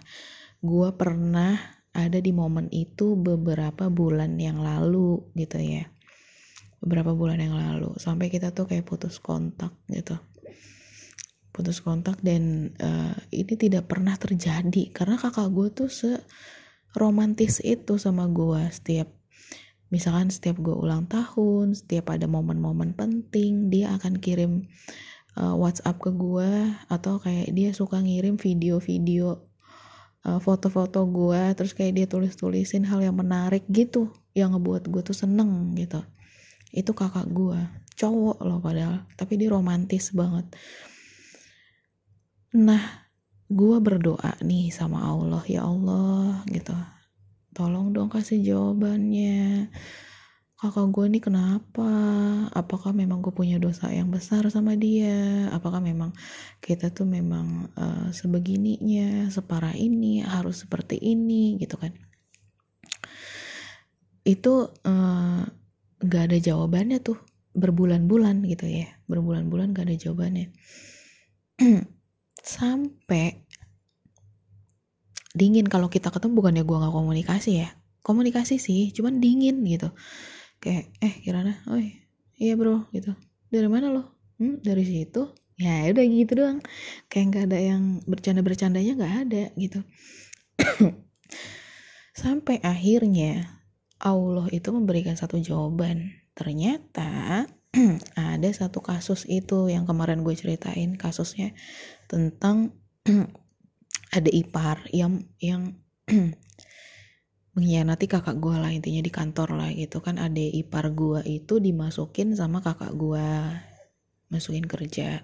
gue 0.63 0.89
pernah 0.95 1.83
ada 1.95 2.19
di 2.19 2.35
momen 2.35 2.67
itu 2.75 3.15
beberapa 3.15 3.87
bulan 3.87 4.35
yang 4.35 4.59
lalu 4.59 5.23
gitu 5.39 5.57
ya. 5.57 5.87
Beberapa 6.83 7.15
bulan 7.15 7.39
yang 7.39 7.55
lalu. 7.55 7.95
Sampai 7.95 8.27
kita 8.27 8.51
tuh 8.51 8.67
kayak 8.67 8.83
putus 8.83 9.23
kontak 9.23 9.71
gitu. 9.87 10.19
Putus 11.55 11.79
kontak 11.79 12.19
dan 12.19 12.75
uh, 12.83 13.15
ini 13.31 13.55
tidak 13.55 13.87
pernah 13.87 14.19
terjadi. 14.19 14.91
Karena 14.91 15.15
kakak 15.15 15.47
gue 15.55 15.67
tuh 15.71 15.87
se 15.87 16.11
romantis 16.95 17.63
itu 17.63 17.95
sama 17.95 18.27
gue 18.27 18.59
setiap 18.71 19.11
misalkan 19.93 20.33
setiap 20.33 20.57
gue 20.59 20.73
ulang 20.73 21.05
tahun 21.05 21.77
setiap 21.77 22.15
ada 22.15 22.25
momen-momen 22.25 22.97
penting 22.97 23.69
dia 23.69 23.93
akan 23.99 24.17
kirim 24.17 24.65
uh, 25.37 25.53
WhatsApp 25.53 26.01
ke 26.01 26.11
gue 26.15 26.51
atau 26.89 27.21
kayak 27.21 27.53
dia 27.53 27.69
suka 27.75 28.01
ngirim 28.01 28.39
video-video 28.39 29.54
foto-foto 30.25 31.05
gue 31.05 31.53
terus 31.53 31.77
kayak 31.77 31.93
dia 31.93 32.07
tulis-tulisin 32.09 32.89
hal 32.89 33.05
yang 33.05 33.13
menarik 33.13 33.61
gitu 33.69 34.09
yang 34.33 34.57
ngebuat 34.57 34.89
gue 34.89 35.01
tuh 35.05 35.13
seneng 35.13 35.77
gitu. 35.77 36.01
Itu 36.73 36.97
kakak 36.97 37.29
gue 37.29 37.61
cowok 37.95 38.43
loh 38.43 38.59
padahal 38.59 39.05
tapi 39.13 39.37
dia 39.37 39.53
romantis 39.53 40.09
banget. 40.11 40.49
Nah 42.57 43.05
gue 43.45 43.77
berdoa 43.77 44.41
nih 44.41 44.73
sama 44.73 45.05
Allah 45.05 45.43
ya 45.45 45.61
Allah 45.61 46.41
gitu. 46.49 46.73
Tolong 47.55 47.93
dong 47.93 48.09
kasih 48.09 48.41
jawabannya 48.41 49.69
kakak 50.65 50.89
gue 50.89 51.05
nih 51.13 51.21
kenapa? 51.21 51.89
Apakah 52.49 52.89
memang 52.89 53.21
gue 53.21 53.29
punya 53.29 53.61
dosa 53.61 53.85
yang 53.93 54.09
besar 54.09 54.49
sama 54.49 54.73
dia? 54.73 55.45
Apakah 55.53 55.77
memang 55.77 56.09
kita 56.57 56.89
tuh 56.89 57.05
memang 57.05 57.69
uh, 57.77 58.09
sebegininya 58.09 59.29
separah 59.29 59.77
ini 59.77 60.25
harus 60.25 60.65
seperti 60.65 60.97
ini 60.97 61.61
gitu 61.61 61.77
kan? 61.77 61.93
Itu 64.25 64.73
uh, 64.73 65.45
gak 66.01 66.23
ada 66.33 66.37
jawabannya 66.41 66.97
tuh. 67.05 67.21
Berbulan-bulan 67.55 68.41
gitu 68.49 68.65
ya. 68.65 68.89
Berbulan-bulan 69.05 69.77
gak 69.77 69.85
ada 69.85 69.95
jawabannya. 70.01 70.49
Sampai 72.57 73.45
dingin 75.37 75.69
kalau 75.69 75.93
kita 75.93 76.09
ketemu 76.09 76.33
bukannya 76.41 76.63
gue 76.65 76.77
nggak 76.81 76.95
komunikasi 76.95 77.51
ya? 77.61 77.69
Komunikasi 78.01 78.57
sih 78.57 78.89
cuman 78.93 79.21
dingin 79.21 79.61
gitu 79.65 79.93
kayak 80.59 80.91
eh 80.99 81.13
Kirana 81.23 81.61
oh 81.71 81.79
iya 82.39 82.53
bro 82.59 82.87
gitu. 82.91 83.15
Dari 83.47 83.67
mana 83.71 83.91
lo? 83.91 84.03
Hmm, 84.39 84.59
dari 84.59 84.83
situ. 84.83 85.31
Ya 85.55 85.87
udah 85.87 86.03
gitu 86.03 86.31
doang. 86.35 86.59
Kayak 87.07 87.25
nggak 87.31 87.43
ada 87.51 87.59
yang 87.59 87.83
bercanda 88.03 88.41
bercandanya 88.43 88.91
nggak 88.99 89.15
ada 89.27 89.43
gitu. 89.55 89.79
Sampai 92.21 92.59
akhirnya 92.59 93.63
Allah 94.03 94.51
itu 94.51 94.67
memberikan 94.75 95.15
satu 95.15 95.39
jawaban. 95.39 96.11
Ternyata 96.35 97.47
ada 98.19 98.49
satu 98.51 98.83
kasus 98.83 99.23
itu 99.31 99.71
yang 99.71 99.87
kemarin 99.87 100.23
gue 100.27 100.35
ceritain 100.35 100.99
kasusnya 100.99 101.55
tentang 102.11 102.75
ada 104.17 104.29
ipar 104.31 104.83
yang 104.91 105.23
yang 105.39 105.79
mengkhianati 107.55 108.05
kakak 108.11 108.37
gue 108.37 108.55
lah 108.59 108.71
intinya 108.71 109.01
di 109.01 109.11
kantor 109.11 109.55
lah 109.55 109.69
gitu 109.71 110.03
kan. 110.03 110.19
Ada 110.19 110.43
ipar 110.59 110.91
gue 110.91 111.23
itu 111.23 111.57
dimasukin 111.63 112.35
sama 112.35 112.59
kakak 112.59 112.91
gue 112.93 113.27
masukin 114.29 114.67
kerja. 114.67 115.23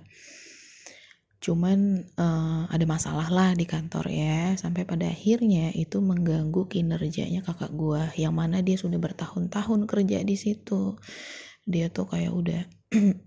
Cuman 1.41 2.05
uh, 2.21 2.69
ada 2.69 2.85
masalah 2.85 3.25
lah 3.33 3.57
di 3.57 3.65
kantor 3.65 4.13
ya 4.13 4.53
sampai 4.53 4.85
pada 4.85 5.09
akhirnya 5.09 5.73
itu 5.73 5.97
mengganggu 5.97 6.69
kinerjanya 6.69 7.41
kakak 7.41 7.73
gua 7.73 8.13
yang 8.13 8.37
mana 8.37 8.61
dia 8.61 8.77
sudah 8.77 9.01
bertahun-tahun 9.01 9.89
kerja 9.89 10.21
di 10.21 10.37
situ. 10.37 11.01
Dia 11.65 11.89
tuh 11.89 12.05
kayak 12.13 12.29
udah 12.29 12.61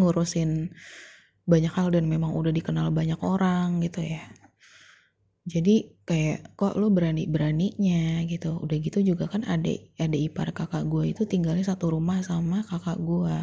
ngurusin 0.00 0.72
banyak 1.44 1.72
hal 1.76 1.92
dan 1.92 2.08
memang 2.08 2.32
udah 2.32 2.48
dikenal 2.48 2.88
banyak 2.96 3.20
orang 3.20 3.84
gitu 3.84 4.00
ya. 4.00 4.24
Jadi 5.44 5.93
kayak 6.04 6.52
kok 6.56 6.76
lo 6.76 6.92
berani 6.92 7.24
beraninya 7.24 8.20
gitu. 8.28 8.60
Udah 8.60 8.76
gitu 8.80 9.00
juga 9.00 9.24
kan 9.28 9.44
adik 9.44 9.96
adik 9.96 10.32
ipar 10.32 10.52
kakak 10.52 10.84
gue 10.84 11.16
itu 11.16 11.24
tinggalnya 11.24 11.64
satu 11.64 11.92
rumah 11.92 12.20
sama 12.20 12.60
kakak 12.64 13.00
gue 13.00 13.36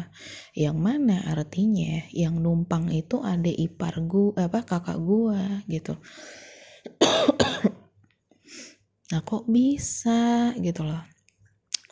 yang 0.54 0.78
mana 0.78 1.26
artinya? 1.26 2.06
Yang 2.14 2.34
numpang 2.38 2.90
itu 2.94 3.18
adik 3.22 3.58
ipar 3.58 3.98
gue 4.06 4.38
apa 4.38 4.62
kakak 4.62 4.98
gue 5.02 5.40
gitu. 5.66 5.98
Nah 9.12 9.20
kok 9.20 9.44
bisa 9.50 10.54
gitu 10.56 10.86
loh. 10.86 11.02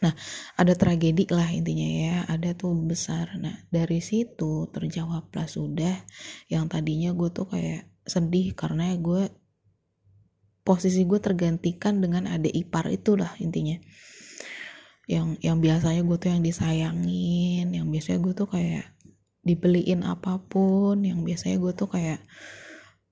Nah, 0.01 0.17
ada 0.57 0.73
tragedi 0.73 1.29
lah 1.29 1.53
intinya 1.53 1.85
ya, 1.85 2.17
ada 2.25 2.57
tuh 2.57 2.73
besar. 2.73 3.37
Nah, 3.37 3.53
dari 3.69 4.01
situ 4.01 4.65
terjawablah 4.73 5.45
sudah. 5.45 5.93
Yang 6.49 6.65
tadinya 6.73 7.13
gue 7.13 7.29
tuh 7.29 7.45
kayak 7.45 7.85
sedih 8.09 8.57
karena 8.57 8.97
gue 8.97 9.29
posisi 10.71 11.03
gue 11.03 11.19
tergantikan 11.19 11.99
dengan 11.99 12.31
adik 12.31 12.55
ipar 12.55 12.87
itulah 12.95 13.35
intinya. 13.43 13.75
Yang 15.11 15.43
yang 15.43 15.59
biasanya 15.59 16.07
gue 16.07 16.17
tuh 16.23 16.31
yang 16.31 16.47
disayangin 16.47 17.75
yang 17.75 17.91
biasanya 17.91 18.23
gue 18.23 18.35
tuh 18.39 18.47
kayak 18.47 18.87
dibeliin 19.43 20.07
apa 20.07 20.39
pun 20.39 21.03
yang 21.03 21.27
biasanya 21.27 21.59
gue 21.59 21.73
tuh 21.75 21.91
kayak 21.91 22.23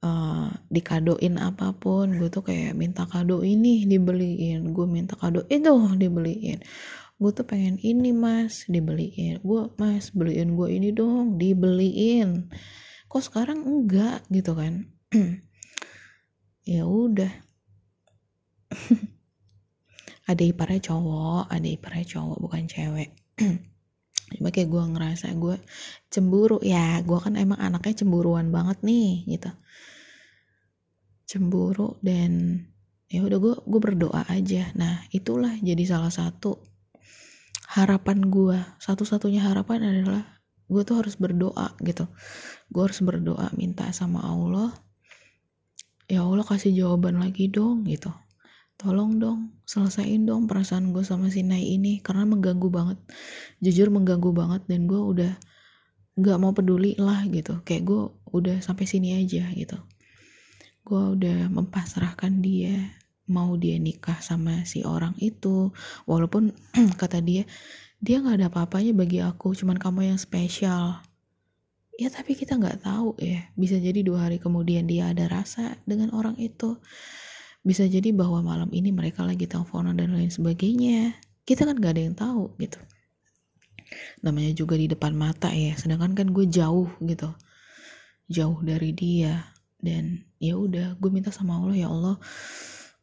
uh, 0.06 0.54
dikadoin 0.70 1.42
apa 1.42 1.74
pun 1.74 2.14
gue 2.14 2.30
tuh 2.30 2.46
kayak 2.46 2.78
minta 2.78 3.10
kado 3.10 3.42
ini 3.42 3.82
dibeliin 3.90 4.70
gue 4.70 4.86
minta 4.86 5.18
kado 5.18 5.42
itu 5.50 5.74
dibeliin. 5.98 6.62
Gue 7.18 7.34
tuh 7.34 7.42
pengen 7.42 7.82
ini 7.82 8.14
mas 8.14 8.70
dibeliin. 8.70 9.42
Gue 9.42 9.66
mas 9.74 10.14
beliin 10.14 10.54
gue 10.54 10.70
ini 10.70 10.94
dong 10.94 11.42
dibeliin. 11.42 12.46
Kok 13.10 13.22
sekarang 13.26 13.66
enggak 13.66 14.22
gitu 14.30 14.54
kan? 14.54 14.86
Ya 16.68 16.84
udah 16.84 17.47
ada 20.30 20.42
iparnya 20.44 20.92
cowok 20.92 21.48
ada 21.48 21.68
iparnya 21.68 22.04
cowok 22.04 22.38
bukan 22.38 22.68
cewek. 22.68 23.10
Cuma 24.36 24.52
kayak 24.52 24.68
gue 24.68 24.82
ngerasa 24.92 25.32
gue 25.40 25.56
cemburu. 26.12 26.60
Ya 26.60 27.00
gue 27.00 27.18
kan 27.18 27.34
emang 27.40 27.56
anaknya 27.56 28.04
cemburuan 28.04 28.52
banget 28.52 28.84
nih 28.84 29.24
gitu. 29.24 29.50
Cemburu 31.24 31.96
dan 32.04 32.64
ya 33.08 33.24
udah 33.24 33.38
gue 33.40 33.54
gue 33.64 33.80
berdoa 33.80 34.28
aja. 34.28 34.68
Nah 34.76 35.08
itulah 35.16 35.56
jadi 35.64 35.80
salah 35.88 36.12
satu 36.12 36.60
harapan 37.68 38.28
gue 38.28 38.58
satu-satunya 38.80 39.44
harapan 39.44 39.84
adalah 39.84 40.24
gue 40.68 40.82
tuh 40.84 41.00
harus 41.00 41.16
berdoa 41.16 41.72
gitu. 41.80 42.04
Gue 42.68 42.82
harus 42.84 43.00
berdoa 43.00 43.48
minta 43.56 43.88
sama 43.96 44.20
Allah. 44.20 44.76
Ya 46.08 46.24
Allah 46.24 46.44
kasih 46.44 46.72
jawaban 46.72 47.20
lagi 47.20 47.48
dong 47.48 47.84
gitu 47.88 48.12
tolong 48.78 49.18
dong 49.18 49.58
selesaiin 49.66 50.24
dong 50.24 50.46
perasaan 50.46 50.94
gue 50.94 51.02
sama 51.02 51.28
si 51.28 51.44
Nai 51.44 51.76
ini 51.76 51.98
karena 52.00 52.24
mengganggu 52.24 52.70
banget. 52.72 52.98
Jujur 53.60 53.92
mengganggu 53.92 54.30
banget 54.32 54.64
dan 54.70 54.86
gue 54.88 54.96
udah 54.96 55.32
nggak 56.14 56.38
mau 56.40 56.54
peduli 56.54 56.94
lah 56.96 57.26
gitu. 57.28 57.60
Kayak 57.66 57.82
gue 57.84 58.02
udah 58.32 58.56
sampai 58.62 58.86
sini 58.86 59.18
aja 59.18 59.50
gitu. 59.52 59.76
Gue 60.86 61.18
udah 61.18 61.50
mempasrahkan 61.52 62.40
dia 62.40 62.96
mau 63.28 63.60
dia 63.60 63.76
nikah 63.76 64.22
sama 64.24 64.64
si 64.64 64.86
orang 64.86 65.12
itu. 65.20 65.74
Walaupun 66.08 66.54
kata 67.02 67.20
dia 67.20 67.44
dia 67.98 68.22
nggak 68.22 68.40
ada 68.40 68.46
apa-apanya 68.48 68.94
bagi 68.94 69.18
aku 69.18 69.58
cuman 69.58 69.76
kamu 69.76 70.14
yang 70.14 70.20
spesial. 70.22 71.02
Ya 71.98 72.14
tapi 72.14 72.38
kita 72.38 72.54
nggak 72.54 72.86
tahu 72.86 73.18
ya. 73.18 73.52
Bisa 73.52 73.76
jadi 73.76 74.00
dua 74.00 74.30
hari 74.30 74.38
kemudian 74.38 74.86
dia 74.86 75.10
ada 75.10 75.26
rasa 75.26 75.76
dengan 75.84 76.14
orang 76.14 76.38
itu 76.38 76.78
bisa 77.62 77.84
jadi 77.84 78.14
bahwa 78.14 78.40
malam 78.40 78.70
ini 78.70 78.94
mereka 78.94 79.26
lagi 79.26 79.44
teleponan 79.44 79.98
dan 79.98 80.14
lain 80.14 80.30
sebagainya. 80.30 81.18
Kita 81.42 81.66
kan 81.66 81.76
nggak 81.78 81.92
ada 81.96 82.02
yang 82.02 82.16
tahu 82.16 82.54
gitu. 82.60 82.78
Namanya 84.20 84.52
juga 84.52 84.76
di 84.76 84.86
depan 84.86 85.16
mata 85.16 85.48
ya 85.50 85.74
sedangkan 85.74 86.12
kan 86.14 86.28
gue 86.30 86.46
jauh 86.46 86.88
gitu. 87.02 87.32
Jauh 88.28 88.58
dari 88.62 88.92
dia. 88.92 89.48
Dan 89.78 90.26
ya 90.42 90.58
udah 90.58 90.98
gue 90.98 91.10
minta 91.10 91.30
sama 91.30 91.54
Allah 91.62 91.76
ya 91.78 91.86
Allah 91.86 92.18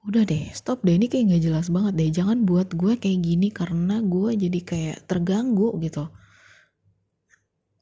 udah 0.06 0.22
deh 0.24 0.54
stop 0.54 0.86
deh. 0.86 0.96
Ini 0.96 1.10
kayak 1.10 1.24
nggak 1.34 1.44
jelas 1.44 1.68
banget 1.74 1.94
deh. 1.98 2.10
Jangan 2.14 2.46
buat 2.46 2.74
gue 2.78 2.94
kayak 2.96 3.20
gini 3.26 3.50
karena 3.50 4.00
gue 4.06 4.38
jadi 4.38 4.60
kayak 4.62 4.98
terganggu 5.10 5.74
gitu. 5.82 6.06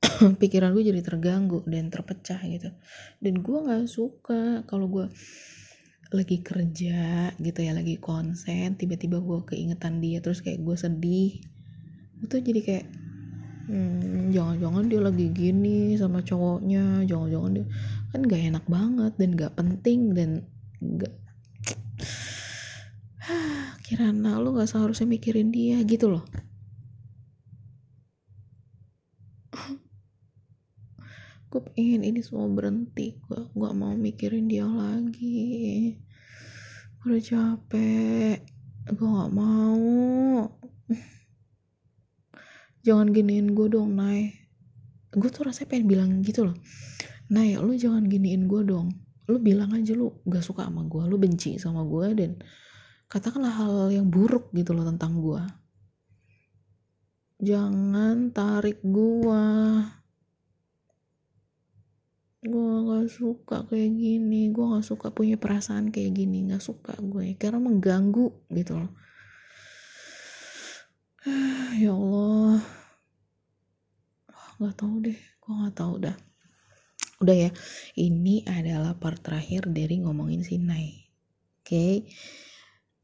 Pikiran 0.42 0.72
gue 0.72 0.84
jadi 0.88 1.02
terganggu 1.04 1.68
dan 1.68 1.92
terpecah 1.92 2.40
gitu. 2.48 2.72
Dan 3.20 3.44
gue 3.44 3.58
nggak 3.60 3.86
suka 3.92 4.64
kalau 4.64 4.88
gue 4.88 5.06
lagi 6.14 6.42
kerja 6.46 7.34
gitu 7.38 7.60
ya 7.60 7.74
lagi 7.74 7.98
konsen 7.98 8.78
tiba-tiba 8.78 9.20
gue 9.20 9.44
keingetan 9.50 10.00
dia 10.00 10.22
terus 10.22 10.46
kayak 10.46 10.62
gue 10.62 10.76
sedih. 10.78 11.42
Itu 12.24 12.40
jadi 12.40 12.62
kayak 12.64 12.86
hmm, 13.68 14.32
jangan-jangan 14.32 14.86
dia 14.92 15.02
lagi 15.04 15.28
gini 15.32 15.96
sama 15.96 16.20
cowoknya 16.24 17.08
jangan-jangan 17.08 17.52
dia 17.56 17.66
kan 18.12 18.22
gak 18.28 18.42
enak 18.54 18.66
banget 18.68 19.14
dan 19.18 19.30
gak 19.34 19.54
penting 19.58 20.00
dan 20.14 20.30
gak 21.00 21.14
kirana 23.86 24.40
lu 24.40 24.54
gak 24.56 24.70
seharusnya 24.70 25.08
mikirin 25.08 25.50
dia 25.50 25.80
gitu 25.84 26.12
loh 26.12 26.24
gue 31.54 31.62
pengen 31.62 32.02
ini 32.02 32.26
semua 32.26 32.50
berhenti. 32.50 33.14
Gue 33.30 33.46
gak 33.54 33.78
mau 33.78 33.94
mikirin 33.94 34.50
dia 34.50 34.66
lagi. 34.66 35.94
Udah 37.06 37.22
capek. 37.22 38.42
Gue 38.90 39.06
gak 39.06 39.34
mau. 39.38 40.50
Jangan 42.90 43.14
giniin 43.14 43.54
gue 43.54 43.70
dong 43.70 43.94
Nay. 43.94 44.34
Gue 45.14 45.30
tuh 45.30 45.46
rasanya 45.46 45.70
pengen 45.70 45.86
bilang 45.86 46.12
gitu 46.26 46.50
loh. 46.50 46.58
Nay 47.30 47.54
lu 47.62 47.78
jangan 47.78 48.10
giniin 48.10 48.50
gue 48.50 48.66
dong. 48.66 48.90
Lu 49.30 49.38
bilang 49.38 49.78
aja 49.78 49.94
lu 49.94 50.10
gak 50.26 50.42
suka 50.42 50.66
sama 50.66 50.90
gue 50.90 51.06
lu 51.06 51.22
benci 51.22 51.62
sama 51.62 51.86
gue 51.86 52.18
dan 52.18 52.32
katakanlah 53.14 53.54
hal 53.54 53.94
yang 53.94 54.10
buruk 54.10 54.50
gitu 54.58 54.74
loh 54.74 54.90
tentang 54.90 55.22
gue 55.22 55.38
jangan 57.44 58.34
tarik 58.34 58.82
gue 58.82 59.46
gue 62.44 62.74
gak 62.92 63.08
suka 63.10 63.58
kayak 63.68 63.92
gini. 63.96 64.52
Gue 64.52 64.66
gak 64.76 64.86
suka 64.86 65.08
punya 65.16 65.40
perasaan 65.40 65.90
kayak 65.90 66.12
gini. 66.14 66.52
Gak 66.52 66.64
suka 66.64 66.94
gue. 67.00 67.40
Karena 67.40 67.60
mengganggu 67.64 68.28
gitu 68.52 68.80
loh. 68.80 68.92
Ya 71.74 71.90
Allah. 71.90 72.62
Nggak 74.62 74.76
tahu 74.78 74.96
deh. 75.02 75.20
Gue 75.42 75.54
nggak 75.58 75.74
tahu 75.74 75.94
dah. 76.06 76.16
Udah 77.26 77.36
ya. 77.36 77.50
Ini 77.98 78.46
adalah 78.46 78.94
part 78.94 79.18
terakhir 79.26 79.66
dari 79.74 79.98
ngomongin 80.04 80.46
si 80.46 80.62
Nai 80.62 81.04
oke? 81.64 81.72
Okay. 81.72 81.96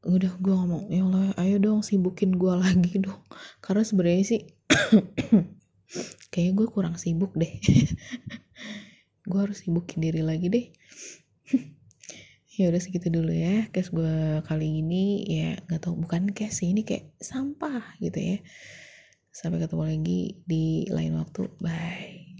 udah 0.05 0.31
gue 0.35 0.53
ngomong. 0.55 0.91
Ya 0.91 1.01
Allah 1.03 1.31
ayo 1.39 1.57
dong 1.59 1.81
sibukin 1.81 2.35
gue 2.35 2.53
lagi 2.63 2.99
dong. 2.99 3.23
Karena 3.63 3.83
sebenarnya 3.87 4.23
sih 4.27 4.41
kayak 6.33 6.51
gue 6.53 6.67
kurang 6.69 6.95
sibuk 7.01 7.33
deh 7.33 7.49
gue 9.29 9.39
harus 9.39 9.61
sibukin 9.61 10.01
diri 10.01 10.25
lagi 10.25 10.47
deh. 10.49 10.67
Ya 12.59 12.67
udah 12.67 12.83
segitu 12.83 13.07
dulu 13.07 13.31
ya 13.31 13.71
case 13.71 13.87
gue 13.87 14.43
kali 14.43 14.83
ini 14.83 15.23
ya 15.31 15.63
nggak 15.63 15.79
tahu 15.79 15.95
bukan 16.03 16.35
case 16.35 16.59
sih 16.59 16.75
ini 16.75 16.83
kayak 16.83 17.15
sampah 17.15 17.95
gitu 18.03 18.19
ya. 18.19 18.37
Sampai 19.31 19.63
ketemu 19.63 19.83
lagi 19.87 20.43
di 20.43 20.83
lain 20.91 21.15
waktu. 21.15 21.47
Bye 21.63 22.38